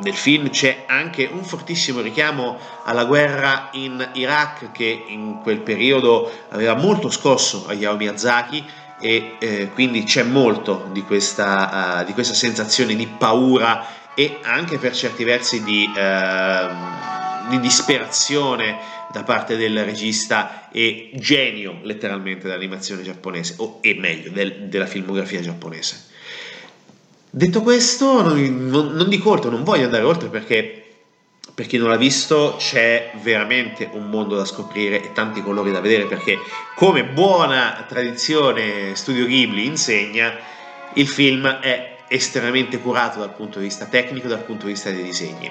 nel 0.02 0.14
film 0.14 0.50
c'è 0.50 0.84
anche 0.86 1.28
un 1.30 1.44
fortissimo 1.44 2.00
richiamo 2.00 2.58
alla 2.84 3.04
guerra 3.04 3.68
in 3.72 4.10
Iraq 4.14 4.72
che 4.72 5.04
in 5.08 5.40
quel 5.42 5.60
periodo 5.60 6.30
aveva 6.50 6.74
molto 6.74 7.10
scosso 7.10 7.66
Hayao 7.66 7.96
Miyazaki 7.96 8.64
e 9.00 9.36
eh, 9.38 9.70
quindi 9.72 10.04
c'è 10.04 10.22
molto 10.22 10.88
di 10.92 11.02
questa, 11.02 12.00
uh, 12.00 12.04
di 12.04 12.12
questa, 12.12 12.34
sensazione 12.34 12.94
di 12.94 13.06
paura 13.06 13.86
e 14.14 14.38
anche 14.42 14.76
per 14.76 14.94
certi 14.94 15.24
versi 15.24 15.62
di, 15.64 15.88
uh, 15.88 17.48
di 17.48 17.58
disperazione 17.60 18.98
da 19.10 19.22
parte 19.22 19.56
del 19.56 19.84
regista 19.84 20.68
e 20.70 21.10
genio 21.14 21.80
letteralmente 21.82 22.46
dell'animazione 22.46 23.02
giapponese 23.02 23.54
o 23.58 23.78
e 23.80 23.94
meglio 23.98 24.30
del, 24.30 24.68
della 24.68 24.86
filmografia 24.86 25.40
giapponese. 25.40 26.08
Detto 27.30 27.62
questo, 27.62 28.22
non, 28.22 28.68
non, 28.68 28.92
non 28.94 29.08
dico 29.08 29.30
oltre, 29.30 29.50
non 29.50 29.62
voglio 29.62 29.84
andare 29.84 30.02
oltre 30.02 30.28
perché 30.28 30.80
per 31.54 31.66
chi 31.66 31.76
non 31.76 31.88
l'ha 31.88 31.96
visto 31.96 32.56
c'è 32.58 33.12
veramente 33.22 33.88
un 33.92 34.08
mondo 34.08 34.34
da 34.34 34.44
scoprire 34.44 35.02
e 35.02 35.12
tanti 35.12 35.42
colori 35.42 35.70
da 35.70 35.80
vedere 35.80 36.06
perché 36.06 36.38
come 36.74 37.04
buona 37.04 37.84
tradizione 37.86 38.94
Studio 38.96 39.26
Ghibli 39.26 39.64
insegna, 39.64 40.32
il 40.94 41.06
film 41.06 41.46
è 41.46 41.98
estremamente 42.08 42.80
curato 42.80 43.20
dal 43.20 43.34
punto 43.34 43.58
di 43.58 43.66
vista 43.66 43.84
tecnico, 43.84 44.26
dal 44.26 44.42
punto 44.42 44.66
di 44.66 44.72
vista 44.72 44.90
dei 44.90 45.02
disegni. 45.04 45.48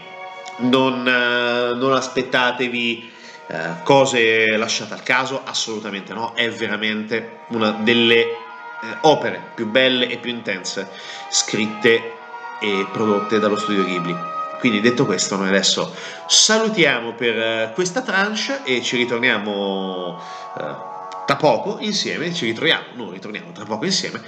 Non, 0.58 1.04
non 1.04 1.94
aspettatevi 1.94 3.10
uh, 3.48 3.56
cose 3.84 4.58
lasciate 4.58 4.94
al 4.94 5.04
caso, 5.04 5.42
assolutamente 5.46 6.14
no, 6.14 6.34
è 6.34 6.50
veramente 6.50 7.40
una 7.50 7.72
delle 7.72 8.48
eh, 8.82 8.98
opere 9.02 9.52
più 9.54 9.68
belle 9.68 10.08
e 10.08 10.18
più 10.18 10.32
intense 10.32 10.90
scritte 11.30 12.14
e 12.60 12.88
prodotte 12.92 13.40
dallo 13.40 13.58
studio 13.58 13.84
Ghibli. 13.84 14.16
Quindi 14.60 14.82
detto 14.82 15.06
questo, 15.06 15.38
noi 15.38 15.48
adesso 15.48 15.94
salutiamo 16.28 17.14
per 17.14 17.38
eh, 17.38 17.72
questa 17.74 18.02
tranche 18.02 18.62
e 18.64 18.82
ci 18.82 18.98
ritorniamo 18.98 20.22
eh, 20.58 20.88
tra 21.26 21.38
poco 21.38 21.78
insieme, 21.80 22.34
ci 22.34 22.46
ritroviamo, 22.46 22.86
noi 22.96 23.14
ritorniamo 23.14 23.52
tra 23.52 23.64
poco 23.64 23.86
insieme 23.86 24.20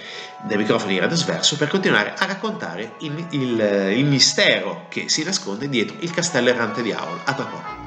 dai 0.44 0.58
microfoni 0.58 1.00
di 1.00 1.16
Sverso 1.16 1.58
per 1.58 1.68
continuare 1.68 2.14
a 2.16 2.26
raccontare 2.26 2.94
il, 3.00 3.26
il, 3.32 3.60
il 3.96 4.06
mistero 4.06 4.86
che 4.88 5.10
si 5.10 5.24
nasconde 5.24 5.68
dietro 5.68 5.98
il 6.00 6.12
castello 6.12 6.50
errante 6.50 6.82
di 6.82 6.92
Aul. 6.92 7.20
A 7.26 7.34
tra 7.34 7.46
poco. 7.46 7.81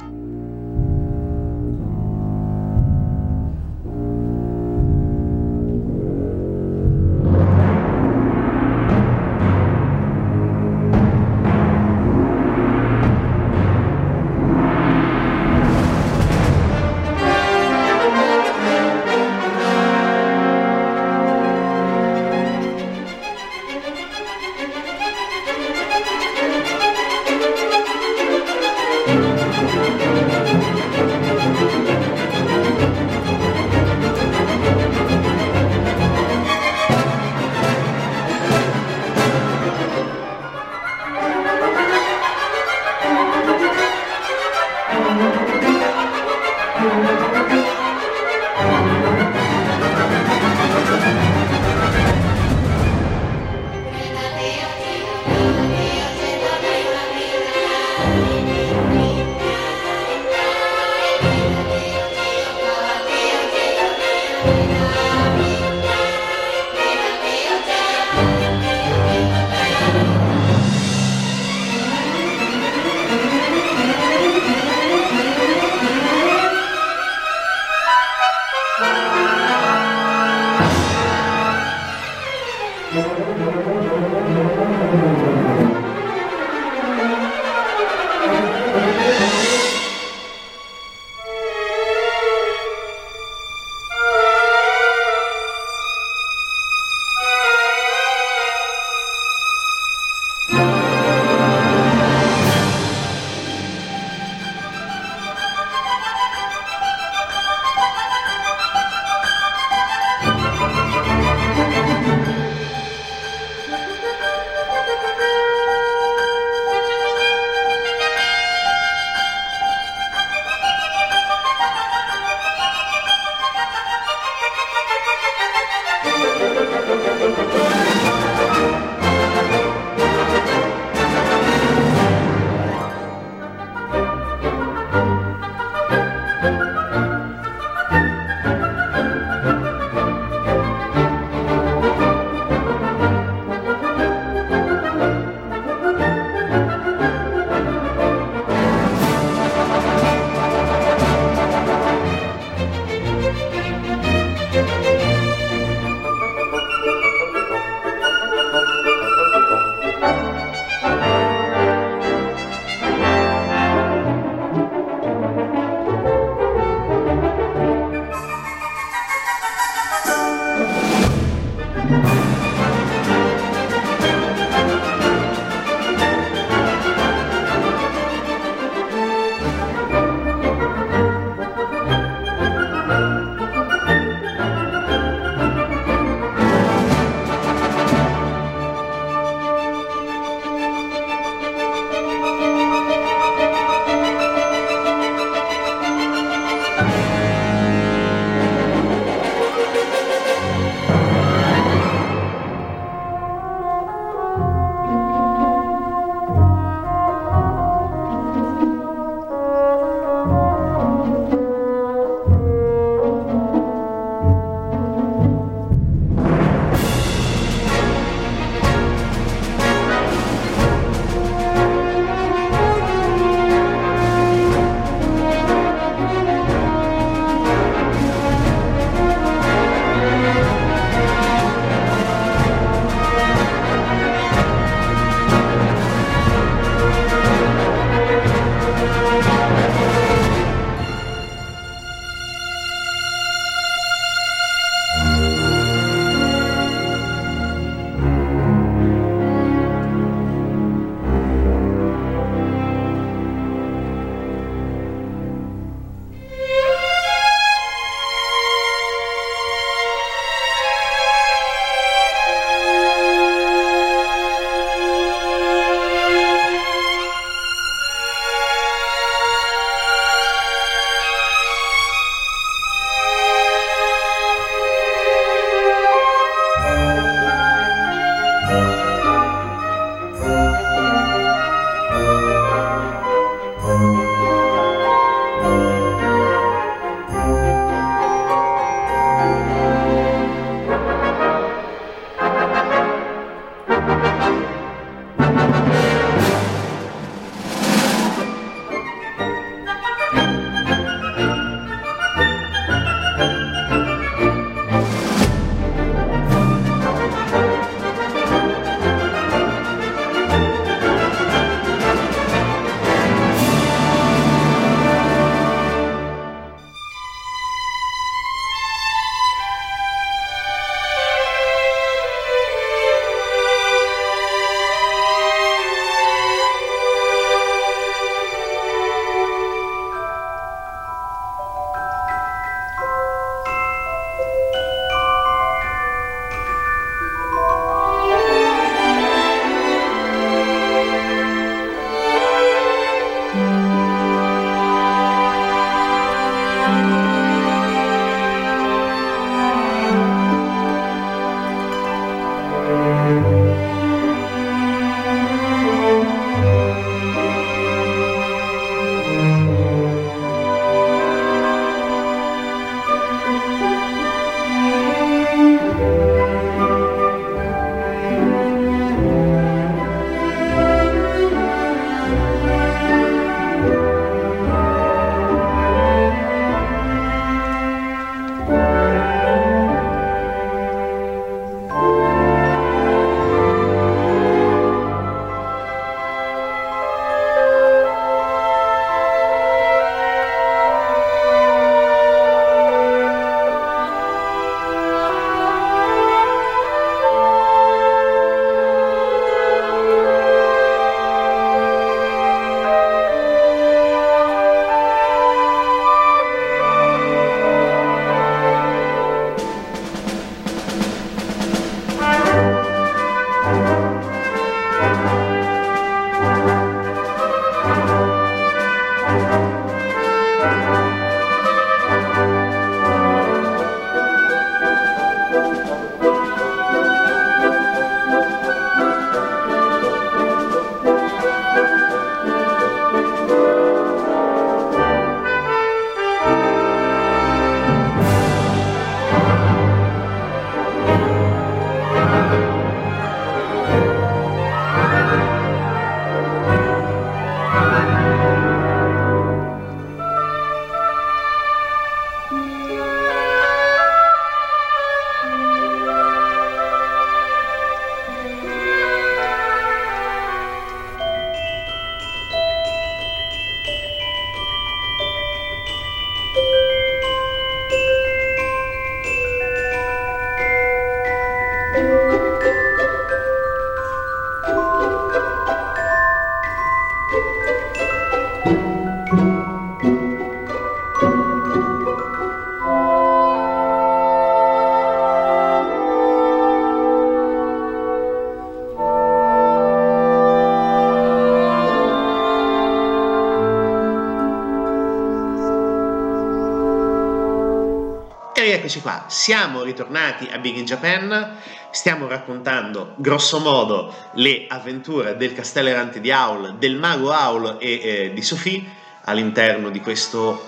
Eccoci 498.75 498.81
qua, 498.81 499.05
siamo 499.07 499.63
ritornati 499.63 500.29
a 500.33 500.39
Big 500.39 500.57
in 500.57 500.65
Japan, 500.65 501.37
stiamo 501.71 502.09
raccontando 502.09 502.95
grosso 502.97 503.39
modo 503.39 503.95
le 504.15 504.47
avventure 504.49 505.17
del 505.17 505.33
castello 505.33 505.69
errante 505.69 506.01
di 506.01 506.11
Aul, 506.11 506.57
del 506.57 506.77
mago 506.77 507.13
Aul 507.13 507.59
e 507.61 507.81
eh, 507.81 508.13
di 508.13 508.23
Sophie 508.23 508.65
all'interno 509.05 509.71
di 509.71 509.81
questo 509.81 510.43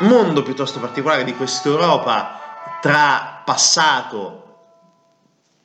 mondo 0.00 0.44
piuttosto 0.44 0.78
particolare, 0.78 1.24
di 1.24 1.34
quest'Europa 1.34 2.78
tra 2.80 3.42
passato, 3.44 4.58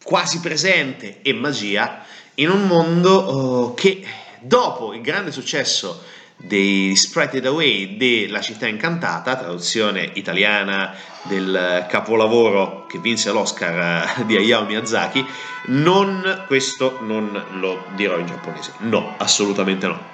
quasi 0.03 0.39
presente 0.39 1.21
e 1.21 1.33
magia, 1.33 2.03
in 2.35 2.49
un 2.49 2.65
mondo 2.65 3.11
oh, 3.11 3.73
che 3.75 4.03
dopo 4.39 4.91
il 4.93 5.01
grande 5.01 5.31
successo 5.31 6.03
dei 6.37 6.95
Spirited 6.95 7.45
Away 7.45 7.97
della 7.97 8.41
città 8.41 8.67
incantata, 8.67 9.35
traduzione 9.35 10.11
italiana 10.13 10.93
del 11.23 11.85
capolavoro 11.89 12.85
che 12.87 12.99
vinse 12.99 13.31
l'Oscar 13.31 14.17
eh, 14.19 14.25
di 14.25 14.35
Hayao 14.35 14.65
Miyazaki, 14.65 15.25
non, 15.67 16.43
questo 16.47 16.99
non 17.01 17.43
lo 17.59 17.85
dirò 17.95 18.17
in 18.17 18.27
giapponese, 18.27 18.73
no, 18.79 19.15
assolutamente 19.17 19.87
no. 19.87 20.13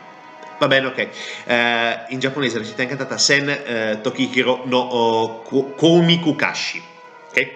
Va 0.62 0.68
bene, 0.68 0.86
ok. 0.86 1.10
Uh, 1.46 2.14
in 2.14 2.20
giapponese 2.20 2.60
la 2.60 2.66
città 2.66 2.84
incantata 2.84 3.18
Sen 3.18 3.48
uh, 3.48 4.00
Tokihiro 4.00 4.62
no 4.66 4.78
oh, 4.78 5.42
Komikukashi. 5.76 6.84
Ok? 7.30 7.50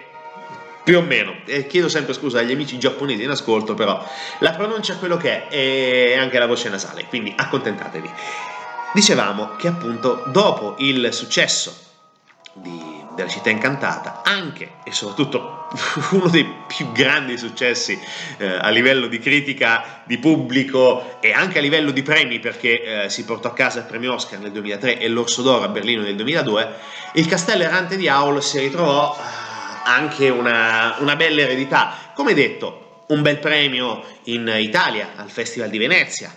Più 0.82 0.98
o 0.98 1.02
meno. 1.02 1.36
Eh, 1.44 1.68
chiedo 1.68 1.88
sempre 1.88 2.14
scusa 2.14 2.40
agli 2.40 2.50
amici 2.50 2.80
giapponesi 2.80 3.22
in 3.22 3.30
ascolto, 3.30 3.74
però 3.74 4.04
la 4.40 4.50
pronuncia 4.54 4.94
è 4.94 4.98
quello 4.98 5.16
che 5.16 5.46
è 5.46 5.54
e 5.54 6.16
anche 6.18 6.36
la 6.40 6.46
voce 6.46 6.68
nasale, 6.68 7.04
quindi 7.04 7.32
accontentatevi. 7.36 8.10
Dicevamo 8.92 9.56
che 9.56 9.68
appunto 9.68 10.24
dopo 10.28 10.76
il 10.78 11.12
successo 11.12 11.76
di, 12.54 12.96
della 13.14 13.28
città 13.28 13.50
incantata, 13.50 14.22
anche 14.24 14.74
e 14.84 14.92
soprattutto 14.92 15.68
uno 16.12 16.28
dei 16.28 16.46
più 16.66 16.92
grandi 16.92 17.36
successi 17.36 17.98
eh, 18.38 18.46
a 18.46 18.68
livello 18.68 19.06
di 19.06 19.18
critica, 19.18 20.02
di 20.04 20.18
pubblico 20.18 21.18
e 21.20 21.32
anche 21.32 21.58
a 21.58 21.60
livello 21.60 21.90
di 21.90 22.02
premi, 22.02 22.38
perché 22.38 23.04
eh, 23.04 23.08
si 23.10 23.24
portò 23.24 23.48
a 23.48 23.52
casa 23.52 23.80
il 23.80 23.86
premio 23.86 24.14
Oscar 24.14 24.38
nel 24.38 24.52
2003 24.52 24.98
e 24.98 25.08
l'Orso 25.08 25.42
d'Oro 25.42 25.64
a 25.64 25.68
Berlino 25.68 26.02
nel 26.02 26.16
2002, 26.16 26.74
il 27.14 27.26
Castello 27.26 27.64
Errante 27.64 27.96
di 27.96 28.08
Aul 28.08 28.42
si 28.42 28.58
ritrovò 28.58 29.16
eh, 29.16 29.20
anche 29.84 30.28
una, 30.28 30.96
una 31.00 31.16
bella 31.16 31.40
eredità. 31.42 32.12
Come 32.14 32.34
detto, 32.34 33.04
un 33.08 33.22
bel 33.22 33.38
premio 33.38 34.04
in 34.24 34.52
Italia 34.56 35.12
al 35.16 35.30
Festival 35.30 35.70
di 35.70 35.78
Venezia 35.78 36.34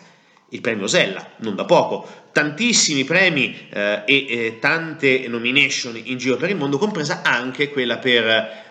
il 0.49 0.61
premio 0.61 0.87
Sella, 0.87 1.25
non 1.37 1.55
da 1.55 1.65
poco, 1.65 2.07
tantissimi 2.31 3.03
premi 3.03 3.67
eh, 3.69 4.03
e 4.05 4.25
eh, 4.29 4.57
tante 4.59 5.27
nomination 5.27 5.99
in 6.03 6.17
giro 6.17 6.37
per 6.37 6.49
il 6.49 6.55
mondo, 6.55 6.77
compresa 6.77 7.21
anche 7.23 7.69
quella 7.69 7.97
per 7.97 8.25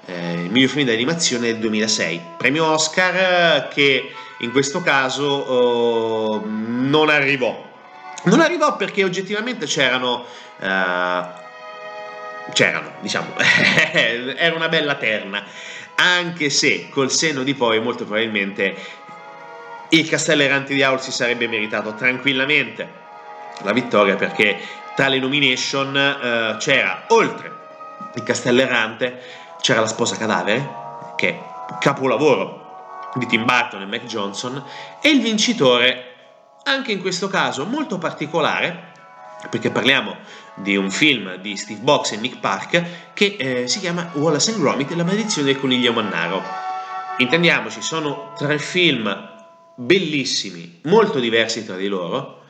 eh, 0.07 0.33
il 0.33 0.51
miglior 0.51 0.71
film 0.71 0.87
d'animazione 0.87 1.47
del 1.47 1.59
2006, 1.59 2.21
premio 2.37 2.67
Oscar 2.67 3.69
che 3.69 4.11
in 4.41 4.51
questo 4.53 4.81
caso 4.83 5.25
oh, 5.25 6.43
non 6.47 7.09
arrivò. 7.09 7.67
Non 8.25 8.41
arrivò 8.41 8.77
perché 8.77 9.05
oggettivamente 9.05 9.67
c'erano 9.67 10.25
eh, 10.61 11.47
c'erano, 12.53 12.93
diciamo, 13.01 13.35
era 13.93 14.55
una 14.55 14.69
bella 14.69 14.95
terna, 14.95 15.45
anche 15.97 16.51
se 16.51 16.89
col 16.91 17.11
senno 17.11 17.43
di 17.43 17.55
poi 17.55 17.81
molto 17.81 18.05
probabilmente 18.05 18.77
il 19.91 20.09
Castello 20.09 20.43
Errante 20.43 20.75
di 20.75 20.83
Aul 20.83 21.01
si 21.01 21.13
sarebbe 21.13 21.49
meritato 21.49 21.95
tranquillamente 21.95 23.07
la 23.63 23.73
vittoria 23.73 24.17
perché 24.17 24.59
tra 24.95 25.09
le 25.09 25.19
nomination 25.19 25.97
eh, 25.97 26.57
c'era. 26.59 27.05
Oltre 27.09 27.53
il 28.15 28.23
Castello 28.23 28.61
Errante 28.61 29.21
c'era 29.61 29.81
la 29.81 29.87
sposa 29.87 30.17
cadavere 30.17 30.87
che 31.17 31.29
è 31.29 31.41
capolavoro 31.81 33.11
di 33.15 33.27
Tim 33.27 33.45
Burton 33.45 33.83
e 33.83 33.87
Mac 33.87 34.05
Johnson 34.05 34.63
e 35.01 35.09
il 35.09 35.21
vincitore 35.21 36.15
anche 36.65 36.93
in 36.93 37.01
questo 37.01 37.29
caso 37.29 37.65
molto 37.65 37.99
particolare 37.99 38.93
perché 39.51 39.71
parliamo 39.71 40.17
di 40.55 40.77
un 40.77 40.91
film 40.91 41.37
di 41.37 41.57
Steve 41.57 41.81
Box 41.81 42.13
e 42.13 42.17
Nick 42.17 42.41
Park 42.41 43.13
che 43.15 43.37
eh, 43.39 43.69
si 43.69 43.79
chiama 43.79 44.11
Wallace 44.15 44.51
and 44.51 44.61
Gromit 44.61 44.91
la 44.93 45.05
maledizione 45.05 45.53
del 45.53 45.61
coniglio 45.61 45.93
mannaro. 45.93 46.43
Intendiamoci 47.19 47.81
sono 47.81 48.33
tre 48.37 48.59
film 48.59 49.37
bellissimi, 49.81 50.81
molto 50.85 51.21
diversi 51.21 51.65
tra 51.65 51.77
di 51.77 51.87
loro, 51.87 52.43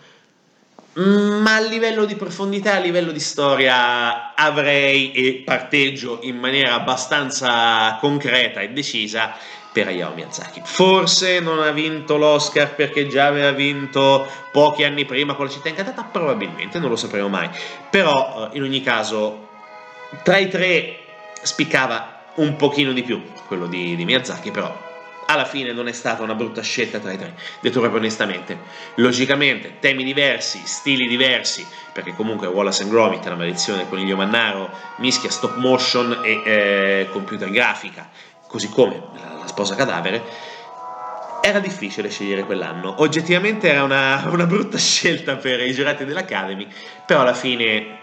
ma 0.95 1.57
a 1.57 1.61
livello 1.61 2.07
di 2.07 2.17
profondità, 2.17 2.77
a 2.77 2.81
livello 2.81 3.13
di 3.13 3.21
storia 3.21 4.35
avrei 4.35 5.13
e 5.13 5.43
parteggio 5.45 6.21
in 6.23 6.39
maniera 6.39 6.75
abbastanza 6.75 7.99
concreta 8.01 8.61
e 8.61 8.71
decisa 8.71 9.37
per 9.71 9.89
Hayao 9.89 10.15
Miyazaki. 10.15 10.63
Forse 10.65 11.39
non 11.41 11.61
ha 11.61 11.71
vinto 11.71 12.17
l'Oscar 12.17 12.75
perché 12.75 13.07
già 13.07 13.27
aveva 13.27 13.53
vinto 13.53 14.27
pochi 14.51 14.85
anni 14.85 15.05
prima 15.05 15.35
con 15.35 15.45
la 15.45 15.51
città 15.53 15.69
incantata, 15.69 16.05
probabilmente, 16.05 16.79
non 16.79 16.89
lo 16.89 16.97
sapremo 16.97 17.29
mai. 17.29 17.51
Però 17.91 18.51
eh, 18.51 18.57
in 18.57 18.63
ogni 18.63 18.83
caso 18.83 19.49
tra 20.25 20.39
i 20.39 20.49
tre 20.49 20.99
spiccava 21.43 22.33
un 22.37 22.57
pochino 22.57 22.93
di 22.93 23.03
più 23.03 23.23
quello 23.47 23.67
di, 23.67 23.95
di 23.95 24.05
Miyazaki, 24.05 24.51
però 24.51 24.88
alla 25.31 25.45
fine 25.45 25.73
non 25.73 25.89
è 25.89 25.93
stata 25.93 26.23
una 26.23 26.35
brutta 26.35 26.63
scelta 26.63 26.99
tra 26.99 27.13
i 27.13 27.19
tre, 27.19 27.35
detto 27.61 27.81
proprio 27.81 28.01
onestamente. 28.01 28.59
Logicamente, 28.95 29.75
temi 29.79 30.03
diversi, 30.03 30.61
stili 30.65 31.07
diversi, 31.07 31.67
perché 31.93 32.15
comunque 32.15 32.47
Wallace 32.47 32.83
and 32.83 32.91
Gromit, 32.91 33.27
la 33.27 33.35
maledizione 33.35 33.81
del 33.81 33.89
coniglio 33.89 34.17
mannaro, 34.17 34.71
mischia 34.97 35.31
stop 35.31 35.57
motion 35.57 36.21
e 36.23 36.43
eh, 36.45 37.09
computer 37.11 37.51
grafica, 37.51 38.09
così 38.47 38.71
come 38.71 39.03
la, 39.15 39.41
la, 39.41 39.47
sposa 39.47 39.75
cadavere, 39.75 40.23
era 41.43 41.59
difficile 41.59 42.09
scegliere 42.09 42.45
quell'anno. 42.45 42.95
Oggettivamente 43.03 43.69
era 43.69 43.83
una, 43.83 44.25
una 44.33 44.47
brutta 44.47 44.79
scelta 44.79 45.37
per 45.37 45.61
i 45.61 45.75
giurati 45.75 46.07
dell'Academy, 46.07 46.67
però 47.05 47.21
alla 47.21 47.35
fine 47.35 47.98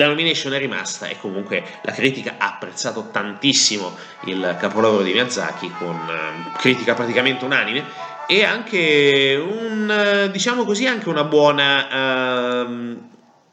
la 0.00 0.08
nomination 0.08 0.54
è 0.54 0.58
rimasta 0.58 1.08
e 1.08 1.18
comunque 1.18 1.62
la 1.82 1.92
critica 1.92 2.36
ha 2.38 2.54
apprezzato 2.54 3.08
tantissimo 3.10 3.94
il 4.24 4.56
capolavoro 4.58 5.02
di 5.02 5.12
Miyazaki 5.12 5.70
con 5.78 5.94
uh, 5.94 6.56
critica 6.58 6.94
praticamente 6.94 7.44
unanime 7.44 7.84
e 8.26 8.44
anche 8.44 9.42
un, 9.44 10.28
diciamo 10.32 10.64
così, 10.64 10.86
anche 10.86 11.08
una 11.08 11.24
buona 11.24 12.62
uh, 12.62 13.09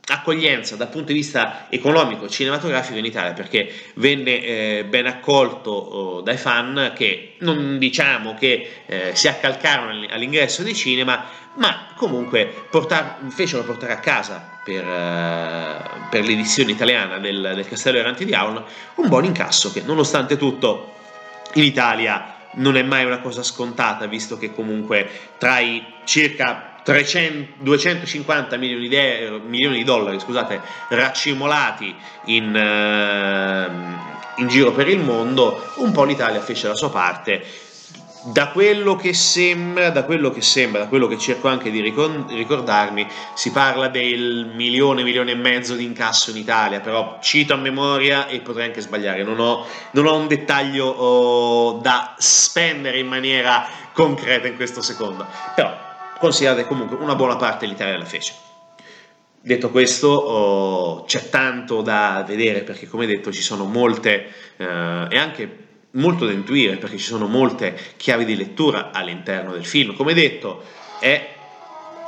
accoglienza 0.09 0.75
dal 0.75 0.89
punto 0.89 1.07
di 1.07 1.15
vista 1.15 1.67
economico 1.69 2.29
cinematografico 2.29 2.97
in 2.97 3.05
Italia 3.05 3.33
perché 3.33 3.73
venne 3.95 4.41
eh, 4.41 4.85
ben 4.85 5.05
accolto 5.05 5.71
oh, 5.71 6.21
dai 6.21 6.37
fan 6.37 6.93
che 6.95 7.33
non 7.39 7.77
diciamo 7.77 8.33
che 8.33 8.83
eh, 8.85 9.11
si 9.15 9.27
accalcarono 9.27 10.05
all'ingresso 10.09 10.63
dei 10.63 10.75
cinema 10.75 11.25
ma 11.55 11.87
comunque 11.95 12.67
portar, 12.69 13.17
fecero 13.29 13.63
portare 13.63 13.93
a 13.93 13.99
casa 13.99 14.59
per, 14.63 14.85
uh, 14.85 16.09
per 16.09 16.23
l'edizione 16.23 16.71
italiana 16.71 17.17
del, 17.17 17.53
del 17.55 17.67
Castello 17.67 17.97
Errante 17.97 18.23
di 18.23 18.33
Aulon 18.33 18.63
un 18.95 19.09
buon 19.09 19.25
incasso 19.25 19.73
che 19.73 19.81
nonostante 19.81 20.37
tutto 20.37 20.93
in 21.53 21.63
Italia 21.63 22.35
non 22.53 22.77
è 22.77 22.81
mai 22.81 23.03
una 23.03 23.19
cosa 23.19 23.43
scontata 23.43 24.05
visto 24.05 24.37
che 24.37 24.53
comunque 24.53 25.09
tra 25.37 25.59
i 25.59 25.83
circa 26.05 26.66
300, 26.87 27.63
250 27.63 28.55
milioni 28.55 28.87
di, 28.87 28.97
milioni 29.45 29.75
di, 29.75 29.83
dollari 29.83 30.21
scusate, 30.21 30.61
raccimolati 30.87 31.93
in, 32.27 32.55
uh, 32.55 34.39
in 34.39 34.47
giro 34.47 34.71
per 34.71 34.87
il 34.87 34.99
mondo, 34.99 35.73
un 35.75 35.91
po' 35.91 36.05
l'Italia 36.05 36.39
fece 36.39 36.69
la 36.69 36.75
sua 36.75 36.89
parte. 36.89 37.43
Da 38.31 38.47
quello 38.51 38.95
che 38.95 39.13
sembra, 39.13 39.89
da 39.89 40.05
quello 40.05 40.29
che 40.29 40.41
sembra, 40.41 40.83
da 40.83 40.87
quello 40.87 41.07
che 41.07 41.17
cerco 41.17 41.49
anche 41.49 41.71
di 41.71 41.81
ricordarmi, 41.81 43.05
si 43.35 43.51
parla 43.51 43.89
del 43.89 44.51
milione, 44.55 45.03
milione 45.03 45.31
e 45.31 45.35
mezzo 45.35 45.75
di 45.75 45.83
incasso 45.83 46.29
in 46.31 46.37
Italia, 46.37 46.79
però 46.79 47.17
cito 47.21 47.53
a 47.53 47.57
memoria 47.57 48.27
e 48.27 48.39
potrei 48.39 48.67
anche 48.67 48.79
sbagliare, 48.79 49.23
non 49.23 49.39
ho, 49.39 49.65
non 49.91 50.05
ho 50.05 50.15
un 50.15 50.27
dettaglio 50.27 50.85
oh, 50.85 51.79
da 51.79 52.15
spendere 52.17 52.99
in 52.99 53.07
maniera 53.07 53.67
concreta 53.91 54.47
in 54.47 54.55
questo 54.55 54.81
secondo, 54.81 55.25
però 55.53 55.87
considerate 56.19 56.65
comunque 56.65 56.97
una 56.97 57.15
buona 57.15 57.35
parte 57.35 57.65
l'Italia 57.65 57.97
la 57.97 58.05
fece. 58.05 58.33
Detto 59.39 59.69
questo, 59.69 60.07
oh, 60.09 61.03
c'è 61.05 61.29
tanto 61.29 61.81
da 61.81 62.23
vedere 62.27 62.63
perché, 62.63 62.87
come 62.87 63.05
detto, 63.05 63.31
ci 63.31 63.41
sono 63.41 63.63
molte 63.63 64.33
eh, 64.57 65.07
e 65.09 65.17
anche 65.17 65.65
molto 65.91 66.25
da 66.25 66.31
intuire 66.31 66.75
perché 66.77 66.97
ci 66.97 67.05
sono 67.05 67.27
molte 67.27 67.77
chiavi 67.95 68.25
di 68.25 68.35
lettura 68.35 68.91
all'interno 68.91 69.53
del 69.53 69.65
film. 69.65 69.95
Come 69.95 70.13
detto, 70.13 70.63
è 70.99 71.35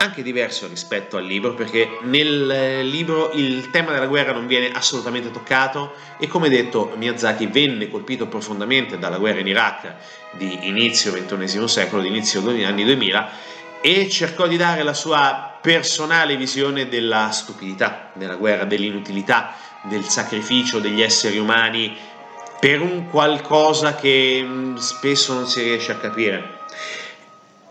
anche 0.01 0.21
diverso 0.21 0.67
rispetto 0.67 1.17
al 1.17 1.25
libro 1.25 1.53
perché 1.53 1.99
nel 2.03 2.87
libro 2.87 3.31
il 3.33 3.69
tema 3.69 3.91
della 3.91 4.07
guerra 4.07 4.31
non 4.31 4.47
viene 4.47 4.71
assolutamente 4.71 5.29
toccato 5.29 5.93
e 6.17 6.27
come 6.27 6.47
detto 6.47 6.93
Miyazaki 6.95 7.47
venne 7.47 7.89
colpito 7.89 8.27
profondamente 8.27 8.97
dalla 8.97 9.17
guerra 9.17 9.41
in 9.41 9.47
Iraq 9.47 9.93
di 10.37 10.67
inizio 10.67 11.11
XXI 11.11 11.67
secolo, 11.67 12.01
di 12.01 12.07
inizio 12.07 12.41
anni 12.65 12.85
2000 12.85 13.57
e 13.81 14.09
cercò 14.09 14.47
di 14.47 14.57
dare 14.57 14.83
la 14.83 14.93
sua 14.93 15.57
personale 15.61 16.35
visione 16.37 16.87
della 16.87 17.31
stupidità 17.31 18.11
della 18.13 18.35
guerra, 18.35 18.65
dell'inutilità 18.65 19.53
del 19.83 20.03
sacrificio 20.03 20.79
degli 20.79 21.01
esseri 21.01 21.37
umani 21.37 21.95
per 22.59 22.81
un 22.81 23.09
qualcosa 23.09 23.95
che 23.95 24.41
mm, 24.43 24.75
spesso 24.75 25.33
non 25.33 25.47
si 25.47 25.61
riesce 25.61 25.93
a 25.93 25.97
capire. 25.97 26.58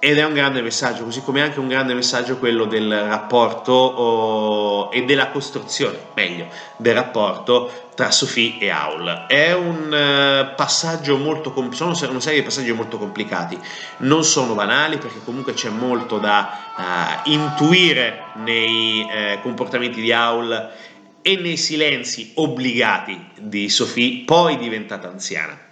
Ed 0.01 0.17
è 0.17 0.25
un 0.25 0.33
grande 0.33 0.63
messaggio, 0.63 1.03
così 1.03 1.23
come 1.23 1.43
anche 1.43 1.59
un 1.59 1.67
grande 1.67 1.93
messaggio 1.93 2.39
quello 2.39 2.67
del 2.67 2.89
rapporto 2.89 3.73
oh, 3.73 4.91
e 4.93 5.03
della 5.03 5.31
costruzione, 5.31 5.99
meglio, 6.15 6.47
del 6.77 6.95
rapporto 6.95 7.89
tra 7.97 8.13
Sophie 8.13 8.59
e 8.61 8.71
Aul. 8.71 9.25
È 9.27 9.53
un 9.55 9.87
uh, 9.87 10.55
passaggio 10.55 11.17
molto 11.17 11.53
sono 11.73 11.91
una 12.11 12.21
serie 12.21 12.39
di 12.39 12.45
passaggi 12.45 12.71
molto 12.71 12.97
complicati, 12.97 13.59
non 13.99 14.23
sono 14.23 14.55
banali 14.55 14.99
perché 14.99 15.19
comunque 15.25 15.55
c'è 15.55 15.69
molto 15.69 16.19
da 16.19 17.25
uh, 17.25 17.31
intuire 17.31 18.27
nei 18.37 19.01
uh, 19.01 19.41
comportamenti 19.43 20.01
di 20.01 20.13
Aul 20.13 20.71
e 21.23 21.37
nei 21.39 21.57
silenzi 21.57 22.35
obbligati 22.37 23.31
di 23.41 23.69
Sophie, 23.69 24.23
poi 24.25 24.59
diventata 24.59 25.09
anziana 25.09 25.67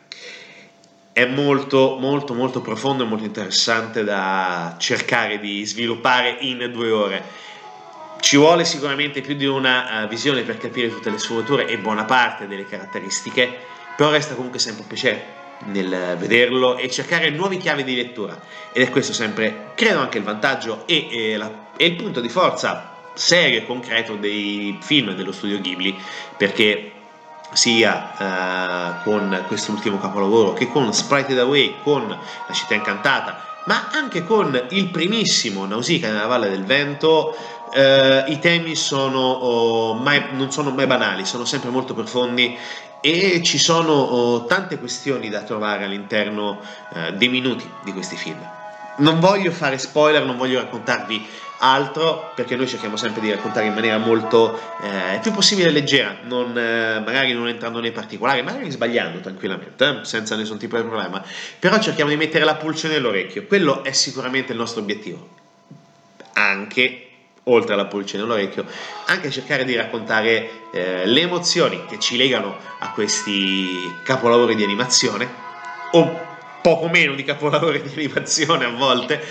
è 1.17 1.25
molto 1.25 1.97
molto 1.99 2.35
molto 2.35 2.61
profondo 2.61 3.05
e 3.05 3.07
molto 3.07 3.25
interessante 3.25 4.05
da 4.05 4.75
cercare 4.77 5.41
di 5.41 5.65
sviluppare 5.65 6.37
in 6.41 6.69
due 6.71 6.91
ore. 6.91 7.25
Ci 8.21 8.37
vuole 8.37 8.67
sicuramente 8.67 9.23
più 9.23 9.35
di 9.35 9.47
una 9.47 10.05
uh, 10.05 10.09
visione 10.09 10.43
per 10.43 10.59
capire 10.59 10.91
tutte 10.91 11.09
le 11.09 11.17
sfumature 11.17 11.69
e 11.69 11.79
buona 11.79 12.05
parte 12.05 12.47
delle 12.47 12.67
caratteristiche, 12.67 13.51
però 13.97 14.11
resta 14.11 14.35
comunque 14.35 14.59
sempre 14.59 14.83
un 14.83 14.89
piacere 14.89 15.25
nel 15.65 16.17
vederlo 16.19 16.77
e 16.77 16.91
cercare 16.91 17.31
nuove 17.31 17.57
chiavi 17.57 17.83
di 17.83 17.97
lettura 17.97 18.39
ed 18.71 18.87
è 18.87 18.91
questo 18.91 19.15
sempre, 19.15 19.71
credo 19.75 20.01
anche 20.01 20.19
il 20.19 20.25
vantaggio 20.25 20.87
e, 20.87 21.09
e, 21.11 21.37
la, 21.39 21.69
e 21.79 21.87
il 21.87 21.97
punto 21.97 22.21
di 22.21 22.29
forza 22.29 22.95
serio 23.15 23.61
e 23.61 23.65
concreto 23.65 24.17
dei 24.17 24.77
film 24.83 25.15
dello 25.15 25.33
studio 25.33 25.63
Ghibli 25.63 25.97
perché 26.37 26.93
sia 27.53 28.99
eh, 28.99 29.03
con 29.03 29.45
quest'ultimo 29.47 29.99
capolavoro 29.99 30.53
che 30.53 30.69
con 30.69 30.93
Spirited 30.93 31.39
Away, 31.39 31.77
con 31.83 32.09
La 32.09 32.55
città 32.55 32.75
incantata, 32.75 33.43
ma 33.67 33.89
anche 33.93 34.25
con 34.25 34.67
il 34.71 34.89
primissimo 34.89 35.67
Nausicaa 35.67 36.11
nella 36.13 36.27
Valle 36.27 36.51
del 36.51 36.65
Vento, 36.65 37.37
eh, 37.73 38.25
i 38.29 38.39
temi 38.39 38.75
sono, 38.75 39.19
oh, 39.19 39.95
mai, 39.95 40.25
non 40.33 40.53
sono 40.53 40.71
mai 40.71 40.87
banali, 40.87 41.25
sono 41.25 41.45
sempre 41.45 41.71
molto 41.71 41.95
profondi 41.95 42.57
e 43.01 43.43
ci 43.43 43.59
sono 43.59 43.93
oh, 43.93 44.45
tante 44.47 44.79
questioni 44.79 45.29
da 45.29 45.43
trovare 45.43 45.85
all'interno 45.85 46.61
eh, 46.95 47.13
dei 47.15 47.29
minuti 47.29 47.69
di 47.85 47.93
questi 47.93 48.17
film. 48.17 48.39
Non 48.99 49.21
voglio 49.21 49.51
fare 49.51 49.79
spoiler, 49.79 50.25
non 50.25 50.37
voglio 50.37 50.61
raccontarvi 50.61 51.45
altro 51.59 52.33
perché 52.35 52.57
noi 52.57 52.67
cerchiamo 52.67 52.97
sempre 52.97 53.21
di 53.21 53.31
raccontare 53.31 53.67
in 53.67 53.75
maniera 53.75 53.99
molto 53.99 54.59
eh, 54.83 55.19
più 55.21 55.33
possibile 55.33 55.71
leggera, 55.71 56.19
non, 56.25 56.57
eh, 56.57 57.01
magari 57.05 57.33
non 57.33 57.49
entrando 57.49 57.81
nei 57.81 57.93
particolari, 57.93 58.43
magari 58.43 58.71
sbagliando 58.71 59.21
tranquillamente, 59.21 60.01
eh, 60.01 60.05
senza 60.05 60.37
nessun 60.37 60.59
tipo 60.59 60.77
di 60.77 60.83
problema, 60.83 61.23
però 61.59 61.79
cerchiamo 61.79 62.11
di 62.11 62.17
mettere 62.17 62.45
la 62.45 62.57
pulce 62.57 62.89
nell'orecchio, 62.89 63.47
quello 63.47 63.85
è 63.85 63.93
sicuramente 63.93 64.53
il 64.53 64.59
nostro 64.59 64.81
obiettivo. 64.83 65.29
Anche 66.35 67.03
oltre 67.45 67.75
alla 67.75 67.87
pulce 67.87 68.17
nell'orecchio, 68.17 68.67
anche 69.07 69.31
cercare 69.31 69.65
di 69.65 69.75
raccontare 69.75 70.51
eh, 70.73 71.07
le 71.07 71.21
emozioni 71.21 71.85
che 71.87 71.99
ci 71.99 72.17
legano 72.17 72.57
a 72.81 72.91
questi 72.91 73.95
capolavori 74.03 74.57
di 74.57 74.65
animazione, 74.65 75.45
o 75.93 76.26
poco 76.67 76.89
meno 76.89 77.15
di 77.15 77.23
capolavori 77.23 77.81
di 77.81 77.93
animazione 77.95 78.65
a 78.65 78.71
volte, 78.71 79.23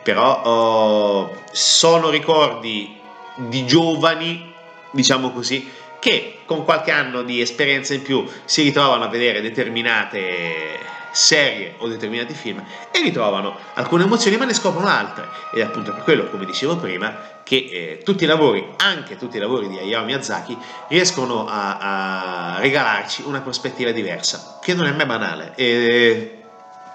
però 0.00 0.42
oh, 0.44 1.42
sono 1.50 2.08
ricordi 2.08 2.96
di 3.34 3.66
giovani, 3.66 4.54
diciamo 4.92 5.32
così, 5.32 5.68
che 5.98 6.38
con 6.44 6.62
qualche 6.62 6.92
anno 6.92 7.22
di 7.22 7.40
esperienza 7.40 7.94
in 7.94 8.02
più 8.02 8.24
si 8.44 8.62
ritrovano 8.62 9.02
a 9.02 9.08
vedere 9.08 9.40
determinate 9.40 10.78
serie 11.10 11.74
o 11.78 11.88
determinati 11.88 12.32
film 12.32 12.62
e 12.92 13.00
ritrovano 13.00 13.56
alcune 13.74 14.04
emozioni 14.04 14.36
ma 14.36 14.44
ne 14.44 14.54
scoprono 14.54 14.86
altre. 14.86 15.26
Ed 15.52 15.62
è 15.62 15.64
appunto 15.64 15.92
per 15.92 16.04
quello 16.04 16.30
come 16.30 16.44
dicevo 16.44 16.76
prima 16.76 17.40
che 17.42 17.56
eh, 17.56 18.02
tutti 18.04 18.22
i 18.22 18.28
lavori 18.28 18.64
anche 18.76 19.16
tutti 19.16 19.36
i 19.36 19.40
lavori 19.40 19.68
di 19.68 19.78
Hayao 19.78 20.04
Miyazaki 20.04 20.56
riescono 20.88 21.48
a, 21.48 22.54
a 22.54 22.60
regalarci 22.60 23.22
una 23.26 23.40
prospettiva 23.40 23.90
diversa 23.90 24.60
che 24.62 24.74
non 24.74 24.86
è 24.86 24.92
mai 24.92 25.06
banale. 25.06 25.54
E, 25.56 26.38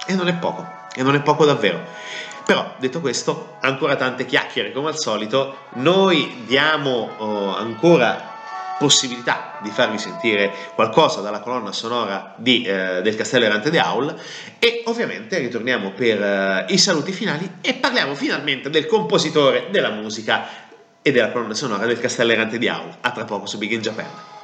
e 0.06 0.16
non 0.16 0.28
è 0.28 0.34
poco 0.34 0.68
e 0.94 1.04
non 1.04 1.16
è 1.16 1.22
poco 1.22 1.46
davvero 1.46 2.00
però, 2.50 2.74
detto 2.80 3.00
questo, 3.00 3.58
ancora 3.60 3.96
tante 3.96 4.26
chiacchiere 4.26 4.72
come 4.72 4.88
al 4.88 4.98
solito, 4.98 5.66
noi 5.74 6.46
diamo 6.48 7.08
oh, 7.18 7.56
ancora 7.56 8.38
possibilità 8.80 9.60
di 9.62 9.70
farvi 9.70 10.00
sentire 10.00 10.52
qualcosa 10.74 11.22
dalla 11.22 11.42
colonna 11.42 11.72
sonora 11.72 12.34
di, 12.38 12.64
eh, 12.64 13.04
del 13.04 13.16
Castello 13.16 13.46
Errante 13.46 13.70
di 13.70 13.78
Aul 13.78 14.16
e 14.58 14.82
ovviamente 14.88 15.38
ritorniamo 15.38 15.92
per 15.92 16.20
eh, 16.20 16.66
i 16.70 16.80
saluti 16.80 17.12
finali 17.12 17.58
e 17.62 17.76
parliamo 17.76 18.16
finalmente 18.16 18.72
del 18.72 18.88
compositore 18.88 19.68
della 19.70 19.92
musica 19.92 20.48
e 21.04 21.12
della 21.12 21.30
colonna 21.30 21.54
sonora 21.54 21.86
del 21.86 22.00
Castello 22.00 22.32
Errante 22.32 22.58
di 22.58 22.68
Aul. 22.68 22.98
A 23.02 23.12
tra 23.12 23.26
poco 23.26 23.46
su 23.46 23.60
Big 23.60 23.74
in 23.74 23.82
Japan. 23.82 24.39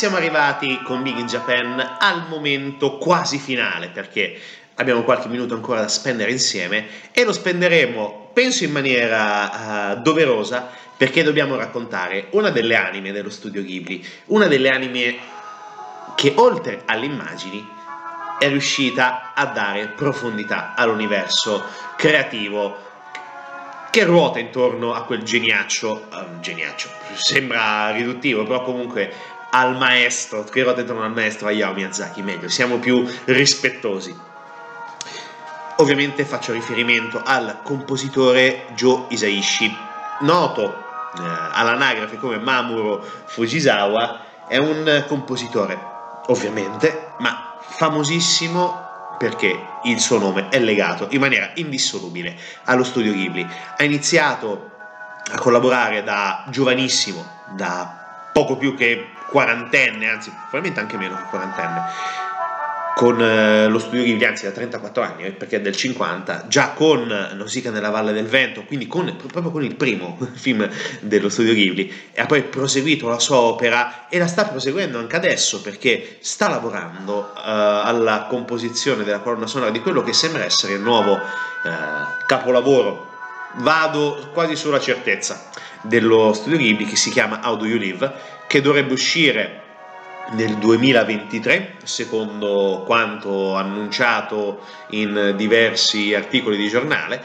Siamo 0.00 0.16
arrivati 0.16 0.80
con 0.82 1.02
Big 1.02 1.18
in 1.18 1.26
Japan 1.26 1.96
al 1.98 2.26
momento 2.26 2.96
quasi 2.96 3.36
finale 3.36 3.90
perché 3.90 4.34
abbiamo 4.76 5.02
qualche 5.02 5.28
minuto 5.28 5.52
ancora 5.52 5.82
da 5.82 5.88
spendere 5.88 6.30
insieme 6.30 6.86
e 7.12 7.22
lo 7.22 7.34
spenderemo, 7.34 8.30
penso 8.32 8.64
in 8.64 8.72
maniera 8.72 9.92
uh, 9.92 10.00
doverosa, 10.00 10.70
perché 10.96 11.22
dobbiamo 11.22 11.54
raccontare 11.54 12.28
una 12.30 12.48
delle 12.48 12.76
anime 12.76 13.12
dello 13.12 13.28
studio 13.28 13.62
Ghibli, 13.62 14.02
una 14.28 14.46
delle 14.46 14.70
anime 14.70 15.18
che 16.14 16.32
oltre 16.36 16.80
alle 16.86 17.04
immagini 17.04 17.62
è 18.38 18.48
riuscita 18.48 19.34
a 19.34 19.44
dare 19.48 19.88
profondità 19.88 20.72
all'universo 20.76 21.62
creativo 21.96 22.88
che 23.90 24.04
ruota 24.04 24.38
intorno 24.38 24.94
a 24.94 25.02
quel 25.02 25.24
geniaccio, 25.24 26.06
uh, 26.10 26.40
geniaccio, 26.40 26.88
sembra 27.16 27.90
riduttivo, 27.90 28.44
però 28.44 28.62
comunque 28.62 29.12
al 29.50 29.76
maestro, 29.76 30.44
che 30.44 30.62
ruota 30.62 30.80
intorno 30.80 31.02
al 31.02 31.12
maestro 31.12 31.48
Hayao 31.48 31.72
Miyazaki, 31.72 32.22
meglio, 32.22 32.48
siamo 32.48 32.78
più 32.78 33.04
rispettosi. 33.24 34.16
Ovviamente 35.76 36.24
faccio 36.24 36.52
riferimento 36.52 37.22
al 37.24 37.60
compositore 37.62 38.66
Joe 38.74 39.06
Isaishi, 39.08 39.74
noto 40.20 40.84
eh, 41.16 41.22
all'anagrafe 41.52 42.16
come 42.16 42.38
Mamuro 42.38 43.02
Fujisawa, 43.26 44.46
è 44.46 44.58
un 44.58 45.04
compositore, 45.06 45.78
ovviamente, 46.26 47.12
ma 47.18 47.56
famosissimo 47.60 48.88
perché 49.18 49.66
il 49.84 50.00
suo 50.00 50.18
nome 50.18 50.48
è 50.48 50.58
legato 50.58 51.06
in 51.10 51.20
maniera 51.20 51.50
indissolubile 51.54 52.36
allo 52.64 52.84
studio 52.84 53.12
Ghibli. 53.12 53.46
Ha 53.76 53.84
iniziato 53.84 54.70
a 55.32 55.38
collaborare 55.38 56.02
da 56.02 56.44
giovanissimo, 56.48 57.44
da 57.54 58.30
poco 58.32 58.56
più 58.56 58.74
che 58.74 59.10
quarantenne, 59.30 60.08
anzi 60.08 60.30
probabilmente 60.30 60.80
anche 60.80 60.96
meno 60.96 61.16
che 61.16 61.22
quarantenne, 61.30 61.82
con 63.00 63.18
eh, 63.18 63.66
lo 63.68 63.78
studio 63.78 64.02
Ghibli, 64.02 64.24
anzi 64.26 64.44
da 64.44 64.50
34 64.50 65.02
anni, 65.02 65.24
eh, 65.24 65.30
perché 65.30 65.56
è 65.56 65.60
del 65.62 65.74
50, 65.74 66.44
già 66.48 66.72
con 66.72 67.06
Nausicaa 67.06 67.72
nella 67.72 67.88
Valle 67.88 68.12
del 68.12 68.26
Vento, 68.26 68.64
quindi 68.64 68.86
con, 68.86 69.16
proprio 69.16 69.50
con 69.50 69.64
il 69.64 69.74
primo 69.74 70.18
film 70.34 70.68
dello 71.00 71.30
studio 71.30 71.54
Ghibli, 71.54 71.90
e 72.12 72.20
ha 72.20 72.26
poi 72.26 72.42
proseguito 72.42 73.08
la 73.08 73.18
sua 73.18 73.38
opera 73.38 74.08
e 74.10 74.18
la 74.18 74.26
sta 74.26 74.44
proseguendo 74.44 74.98
anche 74.98 75.16
adesso 75.16 75.62
perché 75.62 76.18
sta 76.20 76.48
lavorando 76.48 77.32
eh, 77.34 77.40
alla 77.42 78.26
composizione 78.28 79.02
della 79.02 79.20
colonna 79.20 79.46
sonora 79.46 79.70
di 79.70 79.80
quello 79.80 80.02
che 80.02 80.12
sembra 80.12 80.44
essere 80.44 80.74
il 80.74 80.80
nuovo 80.80 81.14
eh, 81.16 81.70
capolavoro. 82.26 83.08
Vado 83.54 84.28
quasi 84.32 84.54
sulla 84.54 84.78
certezza 84.78 85.48
dello 85.80 86.32
studio 86.34 86.58
Ghibli 86.58 86.84
che 86.84 86.96
si 86.96 87.10
chiama 87.10 87.40
How 87.44 87.56
Do 87.56 87.64
You 87.64 87.78
Live, 87.78 88.38
che 88.50 88.60
dovrebbe 88.60 88.94
uscire 88.94 89.62
nel 90.30 90.56
2023, 90.56 91.76
secondo 91.84 92.82
quanto 92.84 93.54
annunciato 93.54 94.62
in 94.88 95.34
diversi 95.36 96.14
articoli 96.14 96.56
di 96.56 96.68
giornale, 96.68 97.22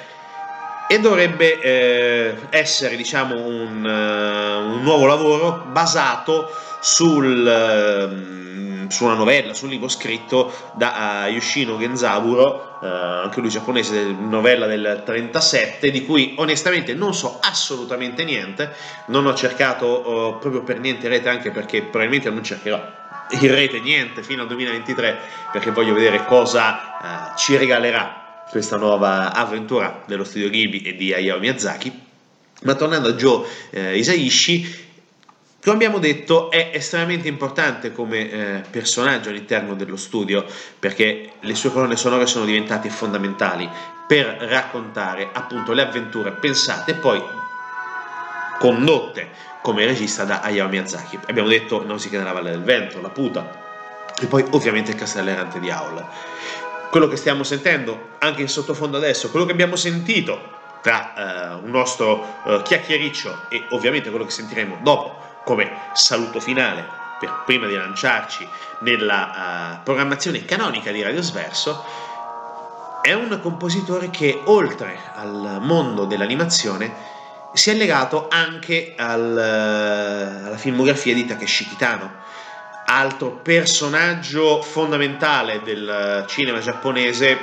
e 0.88 1.00
dovrebbe 1.00 1.60
eh, 1.62 2.36
essere 2.52 2.96
diciamo, 2.96 3.44
un, 3.44 3.84
uh, 3.84 4.72
un, 4.76 4.84
nuovo 4.84 5.08
lavoro 5.08 5.66
basato 5.72 6.48
sul... 6.80 8.30
Uh, 8.32 8.44
su 8.88 9.04
una 9.04 9.16
novella, 9.16 9.56
su 9.56 9.66
un 9.66 9.72
libro 9.72 9.88
scritto 9.88 10.54
da 10.76 11.24
uh, 11.26 11.32
Yoshino 11.32 11.80
Genzaburo, 11.80 12.75
uh, 12.86 13.24
anche 13.24 13.40
lui 13.40 13.50
giapponese, 13.50 14.04
novella 14.04 14.68
del 14.68 15.04
37, 15.06 15.92
di 15.92 16.06
cui 16.06 16.36
onestamente 16.38 16.94
non 16.94 17.14
so 17.14 17.40
assolutamente 17.42 18.24
niente, 18.24 18.74
non 19.08 19.26
ho 19.26 19.34
cercato 19.34 20.10
uh, 20.10 20.40
proprio 20.40 20.64
per 20.64 20.80
niente 20.80 21.08
rete, 21.08 21.30
anche 21.30 21.52
perché 21.52 21.82
probabilmente 21.82 22.30
non 22.30 22.44
cercherò 22.44 23.04
in 23.32 23.56
rete 23.56 23.80
niente 23.80 24.22
fino 24.22 24.44
al 24.44 24.48
2023, 24.48 25.18
perché 25.52 25.72
voglio 25.72 25.94
vedere 25.94 26.26
cosa 26.26 27.34
ci 27.36 27.58
regalerà 27.58 28.44
questa 28.50 28.78
nuova 28.78 29.34
avventura 29.34 30.04
dello 30.06 30.24
studio 30.24 30.50
Ghibli 30.50 30.82
e 30.82 30.96
di 30.96 31.14
Hayao 31.14 31.40
Miyazaki. 31.40 32.04
Ma 32.64 32.76
tornando 32.76 33.10
a 33.10 33.14
Joe 33.14 33.46
eh, 33.72 33.98
Isaishi, 33.98 34.85
come 35.66 35.78
abbiamo 35.78 35.98
detto, 35.98 36.52
è 36.52 36.70
estremamente 36.74 37.28
importante 37.28 37.92
come 37.92 38.30
eh, 38.30 38.62
personaggio 38.70 39.30
all'interno 39.30 39.74
dello 39.74 39.96
studio 39.96 40.46
perché 40.78 41.32
le 41.40 41.56
sue 41.56 41.72
colonne 41.72 41.96
sonore 41.96 42.28
sono 42.28 42.46
diventate 42.46 42.88
fondamentali 42.90 43.68
per 44.06 44.28
raccontare 44.42 45.28
appunto 45.34 45.74
le 45.74 45.82
avventure 45.82 46.34
pensate 46.34 46.92
e 46.92 46.94
poi 46.94 47.20
condotte 48.60 49.30
come 49.64 49.86
regista 49.86 50.24
da 50.24 50.42
Hayao 50.42 50.68
Miyazaki. 50.68 51.18
Abbiamo 51.26 51.50
detto 51.50 51.84
Nausicaa 51.84 52.20
nella 52.20 52.34
Valle 52.34 52.52
del 52.52 52.62
Vento, 52.62 53.02
La 53.02 53.10
Puta 53.10 53.64
e 54.22 54.28
poi 54.28 54.46
ovviamente 54.52 54.92
il 54.92 54.98
Castello 54.98 55.32
Errante 55.32 55.60
di 55.60 55.72
Aul. 55.72 56.06
Quello 56.92 57.08
che 57.08 57.16
stiamo 57.16 57.42
sentendo 57.42 58.10
anche 58.20 58.42
in 58.42 58.50
sottofondo 58.50 58.98
adesso, 58.98 59.32
quello 59.32 59.48
che 59.48 59.54
abbiamo 59.54 59.76
sentito 59.76 60.54
tra 60.84 61.58
uh, 61.58 61.66
un 61.66 61.72
nostro 61.72 62.24
uh, 62.44 62.62
chiacchiericcio 62.62 63.46
e 63.50 63.64
ovviamente 63.70 64.12
quello 64.12 64.26
che 64.26 64.32
sentiremo 64.32 64.78
dopo 64.84 65.25
come 65.46 65.72
saluto 65.94 66.42
finale 66.42 66.84
per 67.18 67.44
prima 67.46 67.68
di 67.68 67.76
lanciarci 67.76 68.46
nella 68.80 69.78
uh, 69.80 69.84
programmazione 69.84 70.44
canonica 70.44 70.92
di 70.92 71.02
Radio 71.02 71.22
Sverso, 71.22 71.86
è 73.02 73.14
un 73.14 73.40
compositore 73.42 74.10
che 74.10 74.42
oltre 74.46 74.98
al 75.14 75.60
mondo 75.62 76.06
dell'animazione 76.06 77.14
si 77.54 77.70
è 77.70 77.74
legato 77.74 78.28
anche 78.30 78.96
al, 78.98 80.42
uh, 80.42 80.48
alla 80.48 80.58
filmografia 80.58 81.14
di 81.14 81.26
Takeshi 81.26 81.68
Kitano, 81.68 82.12
altro 82.88 83.40
personaggio 83.42 84.62
fondamentale 84.62 85.62
del 85.64 86.26
cinema 86.28 86.60
giapponese, 86.60 87.38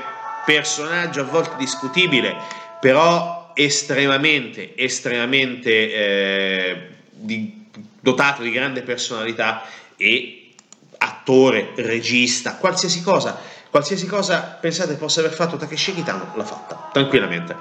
personaggio 0.45 1.21
a 1.21 1.25
volte 1.25 1.57
discutibile, 1.57 2.37
però 2.81 3.53
estremamente, 3.55 4.77
estremamente 4.77 5.71
eh, 5.71 6.89
di 7.11 7.62
dotato 8.03 8.43
di 8.43 8.51
grande 8.51 8.83
personalità 8.83 9.63
e 9.97 10.51
attore, 10.99 11.73
regista, 11.77 12.57
qualsiasi 12.57 13.01
cosa, 13.03 13.39
qualsiasi 13.71 14.07
cosa 14.07 14.59
pensate 14.61 14.95
possa 14.95 15.21
aver 15.21 15.33
fatto 15.33 15.57
Takeshi 15.57 15.95
Kitano, 15.95 16.33
l'ha 16.35 16.45
fatta, 16.45 16.91
tranquillamente. 16.93 17.57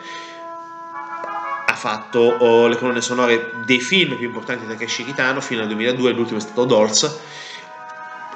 Ha 1.68 1.76
fatto 1.76 2.20
oh, 2.20 2.68
le 2.68 2.76
colonne 2.76 3.02
sonore 3.02 3.52
dei 3.66 3.80
film 3.80 4.16
più 4.18 4.26
importanti 4.28 4.66
di 4.66 4.72
Takeshi 4.72 5.06
Kitano 5.06 5.42
fino 5.42 5.62
al 5.62 5.68
2002, 5.68 6.12
l'ultimo 6.12 6.40
è 6.40 6.42
stato 6.42 6.66
Dolls. 6.66 7.20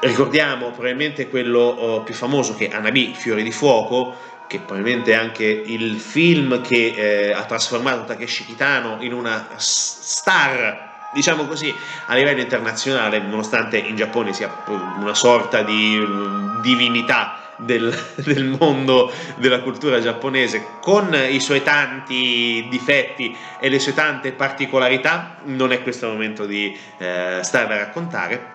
Ricordiamo 0.01 0.69
probabilmente 0.69 1.27
quello 1.27 1.59
oh, 1.59 2.03
più 2.03 2.13
famoso 2.13 2.53
che 2.55 2.69
è 2.69 2.75
Anabi, 2.75 3.13
Fiori 3.15 3.41
di 3.41 3.51
Fuoco, 3.51 4.15
che 4.47 4.59
probabilmente 4.59 5.11
è 5.11 5.15
anche 5.15 5.45
il 5.45 5.99
film 5.99 6.61
che 6.61 6.93
eh, 6.95 7.31
ha 7.31 7.43
trasformato 7.45 8.05
Takeshi 8.05 8.45
Kitano 8.45 8.97
in 9.01 9.13
una 9.13 9.47
star 9.57 10.93
diciamo 11.16 11.45
così, 11.45 11.74
a 12.07 12.13
livello 12.13 12.41
internazionale, 12.41 13.20
nonostante 13.20 13.78
in 13.78 13.95
Giappone 13.95 14.34
sia 14.34 14.63
una 14.99 15.13
sorta 15.13 15.63
di 15.63 15.97
mm, 15.97 16.59
divinità 16.59 17.53
del, 17.55 17.97
del, 18.20 18.43
mondo 18.43 19.09
della 19.38 19.61
cultura 19.61 20.01
giapponese, 20.01 20.66
con 20.82 21.16
i 21.16 21.39
suoi 21.39 21.63
tanti 21.63 22.68
difetti 22.70 23.36
e 23.61 23.70
le 23.70 23.80
sue 23.80 23.93
tante 23.93 24.34
particolarità, 24.34 25.38
non 25.45 25.72
è 25.72 25.82
questo 25.82 26.07
il 26.07 26.11
momento 26.11 26.45
di 26.45 26.78
eh, 26.97 27.39
stare 27.41 27.74
a 27.74 27.78
raccontare. 27.78 28.53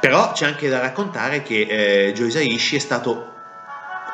Però 0.00 0.32
c'è 0.32 0.46
anche 0.46 0.68
da 0.68 0.80
raccontare 0.80 1.42
che 1.42 2.06
eh, 2.08 2.12
Joe 2.12 2.26
Isaishi 2.26 2.76
è 2.76 2.80
stato 2.80 3.32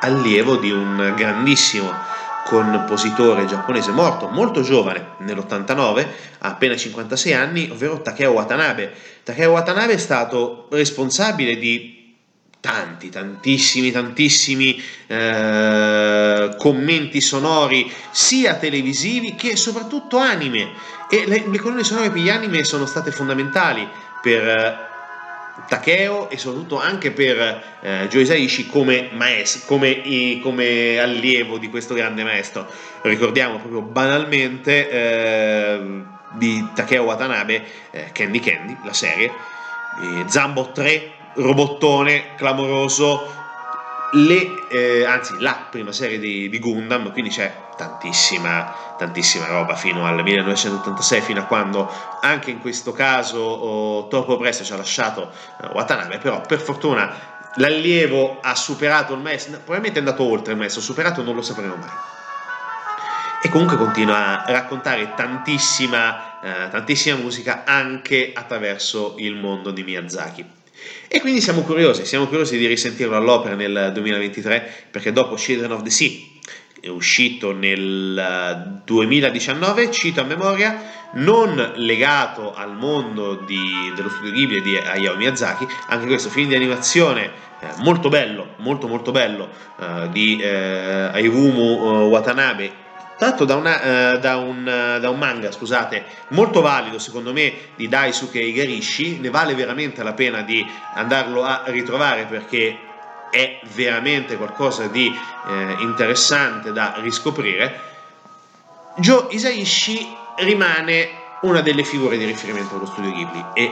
allievo 0.00 0.56
di 0.56 0.70
un 0.70 1.14
grandissimo 1.16 1.92
compositore 2.50 3.46
giapponese 3.46 3.92
morto 3.92 4.26
molto 4.26 4.62
giovane, 4.62 5.10
nell'89, 5.18 6.06
ha 6.40 6.48
appena 6.48 6.76
56 6.76 7.32
anni, 7.32 7.68
ovvero 7.70 8.02
Takeo 8.02 8.32
Watanabe. 8.32 8.92
Takeo 9.22 9.52
Watanabe 9.52 9.92
è 9.92 9.98
stato 9.98 10.66
responsabile 10.72 11.56
di 11.56 12.16
tanti, 12.58 13.08
tantissimi, 13.08 13.92
tantissimi 13.92 14.82
eh, 15.06 16.56
commenti 16.58 17.20
sonori, 17.20 17.88
sia 18.10 18.56
televisivi 18.56 19.36
che 19.36 19.54
soprattutto 19.54 20.18
anime. 20.18 20.72
E 21.08 21.26
le, 21.28 21.44
le 21.48 21.58
colonne 21.60 21.84
sonore 21.84 22.10
per 22.10 22.20
gli 22.20 22.30
anime 22.30 22.64
sono 22.64 22.84
state 22.84 23.12
fondamentali 23.12 23.88
per 24.20 24.89
Takeo 25.68 26.30
e 26.30 26.38
soprattutto 26.38 26.80
anche 26.80 27.10
per 27.10 27.62
eh, 27.80 28.08
Joe 28.08 28.22
Isaishi 28.22 28.66
come, 28.66 29.08
maestro, 29.12 29.66
come, 29.66 30.40
come, 30.42 30.98
allievo 30.98 31.58
di 31.58 31.68
questo 31.68 31.94
grande 31.94 32.22
maestro. 32.24 32.66
Ricordiamo 33.02 33.58
proprio 33.58 33.82
banalmente 33.82 34.90
eh, 34.90 36.02
di 36.32 36.66
Takeo 36.74 37.04
Watanabe, 37.04 37.64
eh, 37.90 38.10
Candy 38.12 38.40
Candy, 38.40 38.76
la 38.84 38.92
serie, 38.92 39.32
Zambo 40.26 40.70
3, 40.72 41.12
robottone 41.34 42.34
clamoroso, 42.36 43.39
le, 44.12 44.66
eh, 44.68 45.04
anzi 45.04 45.34
la 45.38 45.66
prima 45.70 45.92
serie 45.92 46.18
di, 46.18 46.48
di, 46.48 46.58
Gundam, 46.58 47.12
quindi 47.12 47.30
c'è 47.30 47.52
tantissima, 47.76 48.74
tantissima 48.98 49.46
roba 49.46 49.74
fino 49.74 50.04
al 50.06 50.22
1986, 50.22 51.20
fino 51.20 51.40
a 51.40 51.44
quando 51.44 51.90
anche 52.20 52.50
in 52.50 52.60
questo 52.60 52.92
caso 52.92 53.38
oh, 53.38 54.08
troppo 54.08 54.36
presto 54.36 54.64
ci 54.64 54.72
ha 54.72 54.76
lasciato 54.76 55.30
uh, 55.60 55.66
Watanabe, 55.74 56.18
però 56.18 56.40
per 56.40 56.60
fortuna 56.60 57.12
l'allievo 57.56 58.38
ha 58.40 58.54
superato 58.54 59.14
il 59.14 59.20
maestro, 59.20 59.52
probabilmente 59.58 59.98
è 59.98 60.02
andato 60.02 60.24
oltre 60.24 60.52
il 60.52 60.58
maestro, 60.58 60.80
superato 60.80 61.22
non 61.22 61.34
lo 61.34 61.42
sapremo 61.42 61.76
mai. 61.76 61.90
E 63.42 63.48
comunque 63.48 63.78
continua 63.78 64.44
a 64.44 64.52
raccontare 64.52 65.14
tantissima, 65.14 66.40
eh, 66.42 66.68
tantissima 66.68 67.16
musica 67.16 67.62
anche 67.64 68.32
attraverso 68.34 69.14
il 69.16 69.34
mondo 69.34 69.70
di 69.70 69.82
Miyazaki. 69.82 70.58
E 71.08 71.20
quindi 71.20 71.40
siamo 71.40 71.62
curiosi, 71.62 72.04
siamo 72.04 72.26
curiosi 72.26 72.56
di 72.56 72.66
risentirlo 72.66 73.16
all'opera 73.16 73.54
nel 73.54 73.90
2023 73.92 74.86
perché 74.90 75.12
dopo 75.12 75.34
Children 75.34 75.72
of 75.72 75.82
the 75.82 75.90
Sea 75.90 76.30
è 76.80 76.88
uscito 76.88 77.52
nel 77.52 78.80
2019, 78.84 79.82
eh, 79.82 79.90
cito 79.90 80.20
a 80.20 80.24
memoria, 80.24 80.82
non 81.14 81.72
legato 81.76 82.54
al 82.54 82.74
mondo 82.74 83.34
di, 83.46 83.92
dello 83.94 84.08
studio 84.08 84.32
Ghibli 84.32 84.62
di 84.62 84.76
Hayao 84.76 85.16
Miyazaki, 85.16 85.66
anche 85.88 86.06
questo 86.06 86.30
film 86.30 86.48
di 86.48 86.54
animazione 86.54 87.30
eh, 87.60 87.66
molto 87.78 88.08
bello, 88.08 88.54
molto 88.58 88.88
molto 88.88 89.10
bello, 89.10 89.48
eh, 89.78 90.08
di 90.10 90.40
eh, 90.40 91.10
Airumu 91.12 92.06
Watanabe 92.08 92.88
tratto 93.20 93.44
da, 93.44 93.54
una, 93.54 94.14
uh, 94.14 94.18
da, 94.18 94.38
un, 94.38 94.60
uh, 94.60 94.98
da, 94.98 95.10
un, 95.10 95.18
manga, 95.18 95.52
scusate, 95.52 96.06
molto 96.28 96.62
valido 96.62 96.98
secondo 96.98 97.34
me 97.34 97.52
di 97.76 97.86
Daisuke 97.86 98.40
Igarishi, 98.40 99.18
ne 99.18 99.28
vale 99.28 99.54
veramente 99.54 100.02
la 100.02 100.14
pena 100.14 100.40
di 100.40 100.66
andarlo 100.94 101.44
a 101.44 101.64
ritrovare 101.66 102.24
perché 102.24 102.78
è 103.30 103.60
veramente 103.74 104.38
qualcosa 104.38 104.86
di 104.86 105.06
eh, 105.06 105.76
interessante 105.80 106.72
da 106.72 106.94
riscoprire. 106.96 107.80
Joe 108.96 109.26
Isaishi 109.28 110.16
rimane 110.38 111.10
una 111.42 111.60
delle 111.60 111.84
figure 111.84 112.16
di 112.16 112.24
riferimento 112.24 112.74
dello 112.74 112.86
studio 112.86 113.12
Ghibli 113.12 113.44
e 113.52 113.70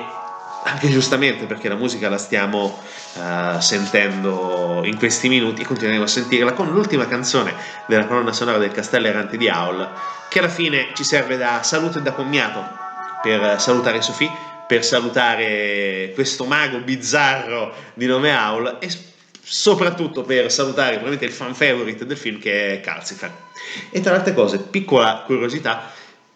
anche 0.68 0.88
giustamente 0.90 1.46
perché 1.46 1.68
la 1.68 1.74
musica 1.74 2.08
la 2.08 2.18
stiamo 2.18 2.82
uh, 3.14 3.58
sentendo 3.60 4.82
in 4.84 4.96
questi 4.98 5.28
minuti 5.28 5.62
e 5.62 5.64
continueremo 5.64 6.04
a 6.04 6.08
sentirla 6.08 6.52
con 6.52 6.68
l'ultima 6.68 7.06
canzone 7.06 7.54
della 7.86 8.06
colonna 8.06 8.32
sonora 8.32 8.58
del 8.58 8.70
Castello 8.70 9.06
Errante 9.06 9.36
di 9.36 9.48
Aul 9.48 9.88
che 10.28 10.38
alla 10.40 10.48
fine 10.48 10.88
ci 10.94 11.04
serve 11.04 11.36
da 11.38 11.62
saluto 11.62 11.98
e 11.98 12.02
da 12.02 12.12
commiato 12.12 12.62
per 13.22 13.60
salutare 13.60 14.02
Sofì, 14.02 14.30
per 14.66 14.84
salutare 14.84 16.12
questo 16.14 16.44
mago 16.44 16.78
bizzarro 16.80 17.72
di 17.94 18.06
nome 18.06 18.30
Aul 18.30 18.76
e 18.80 18.88
soprattutto 19.40 20.22
per 20.22 20.52
salutare 20.52 20.98
probabilmente 20.98 21.24
il 21.24 21.32
fan 21.32 21.54
favorite 21.54 22.04
del 22.04 22.18
film 22.18 22.38
che 22.38 22.74
è 22.74 22.80
Calcifer. 22.80 23.32
E 23.90 24.00
tra 24.00 24.12
le 24.12 24.18
altre 24.18 24.34
cose, 24.34 24.58
piccola 24.58 25.22
curiosità, 25.24 25.90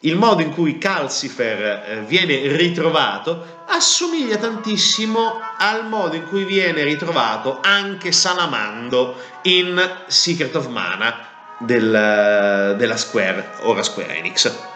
il 0.04 0.16
modo 0.16 0.42
in 0.42 0.50
cui 0.50 0.78
Calcifer 0.78 1.60
eh, 1.60 2.02
viene 2.06 2.56
ritrovato 2.56 3.60
assomiglia 3.66 4.36
tantissimo 4.36 5.40
al 5.56 5.86
modo 5.88 6.16
in 6.16 6.26
cui 6.26 6.44
viene 6.44 6.82
ritrovato 6.82 7.58
anche 7.62 8.12
Salamando 8.12 9.16
in 9.42 9.80
Secret 10.06 10.54
of 10.56 10.66
Mana 10.68 11.26
del, 11.58 12.74
della 12.76 12.96
Square, 12.96 13.52
ora 13.60 13.82
Square 13.82 14.16
Enix. 14.16 14.70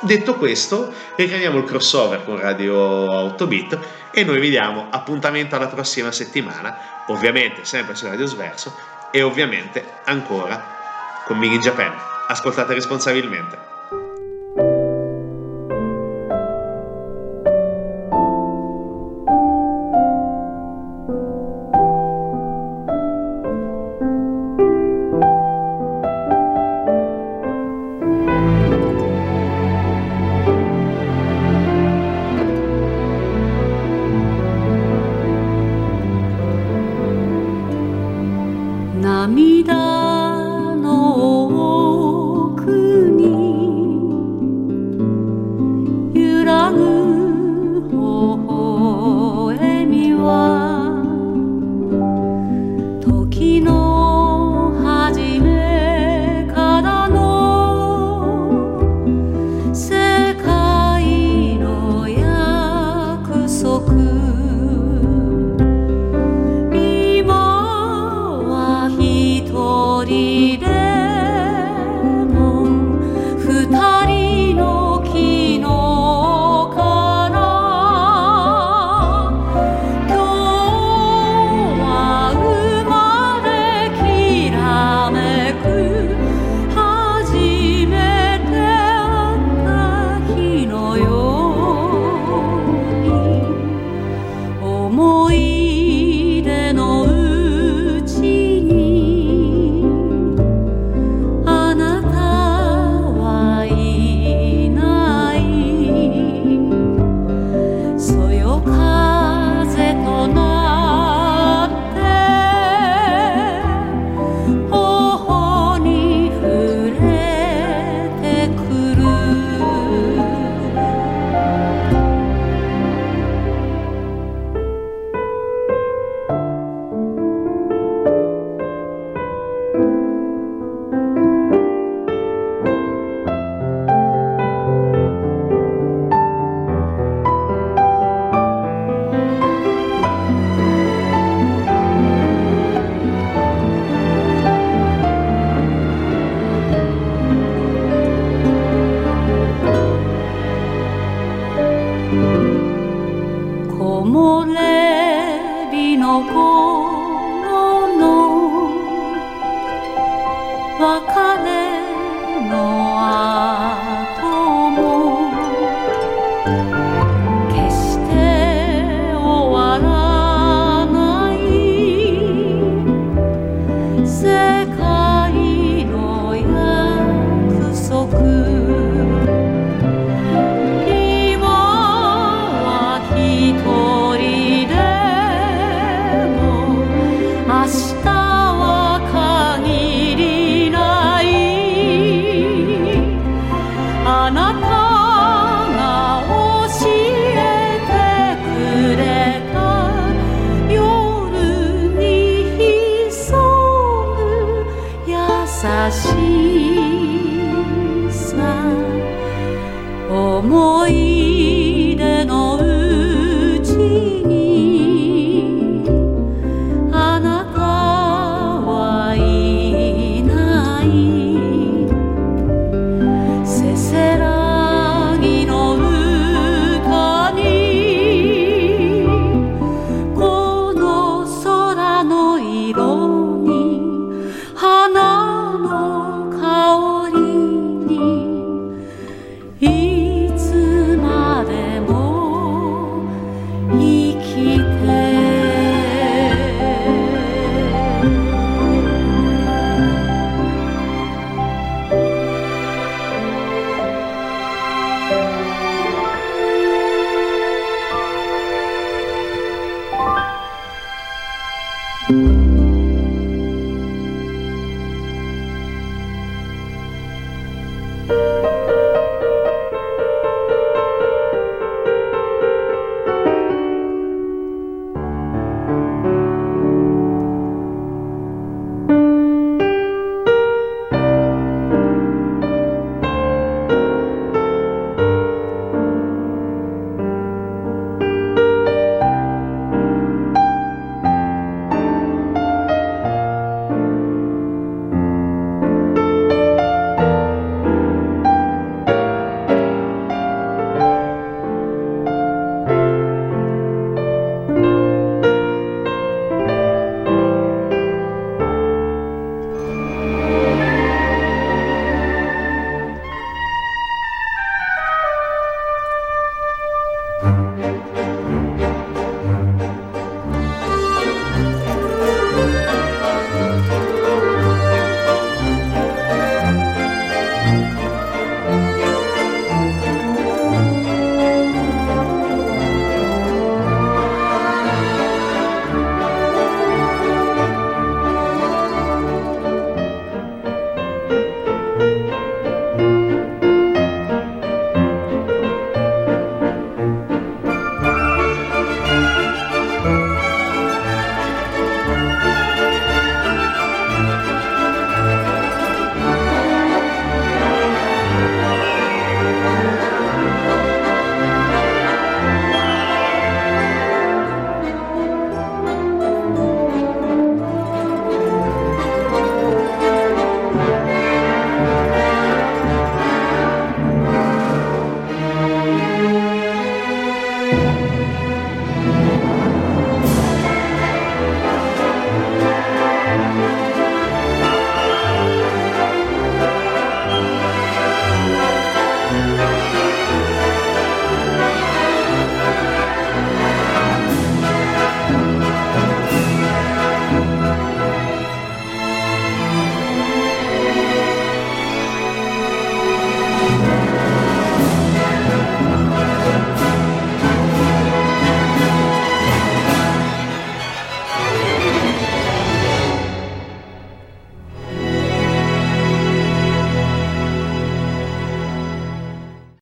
Detto 0.00 0.34
questo, 0.34 0.92
ricadiamo 1.14 1.58
il 1.58 1.64
crossover 1.64 2.24
con 2.24 2.38
Radio 2.38 2.76
8 2.76 3.46
bit 3.46 3.78
e 4.10 4.24
noi 4.24 4.40
vi 4.40 4.50
diamo 4.50 4.88
appuntamento 4.90 5.56
alla 5.56 5.68
prossima 5.68 6.12
settimana, 6.12 7.04
ovviamente 7.06 7.64
sempre 7.64 7.94
su 7.94 8.06
Radio 8.06 8.26
Sverso 8.26 8.74
e 9.10 9.22
ovviamente 9.22 9.84
ancora 10.04 10.74
con 11.24 11.38
Migi 11.38 11.58
Japan. 11.58 11.94
Ascoltate 12.28 12.74
responsabilmente. 12.74 13.75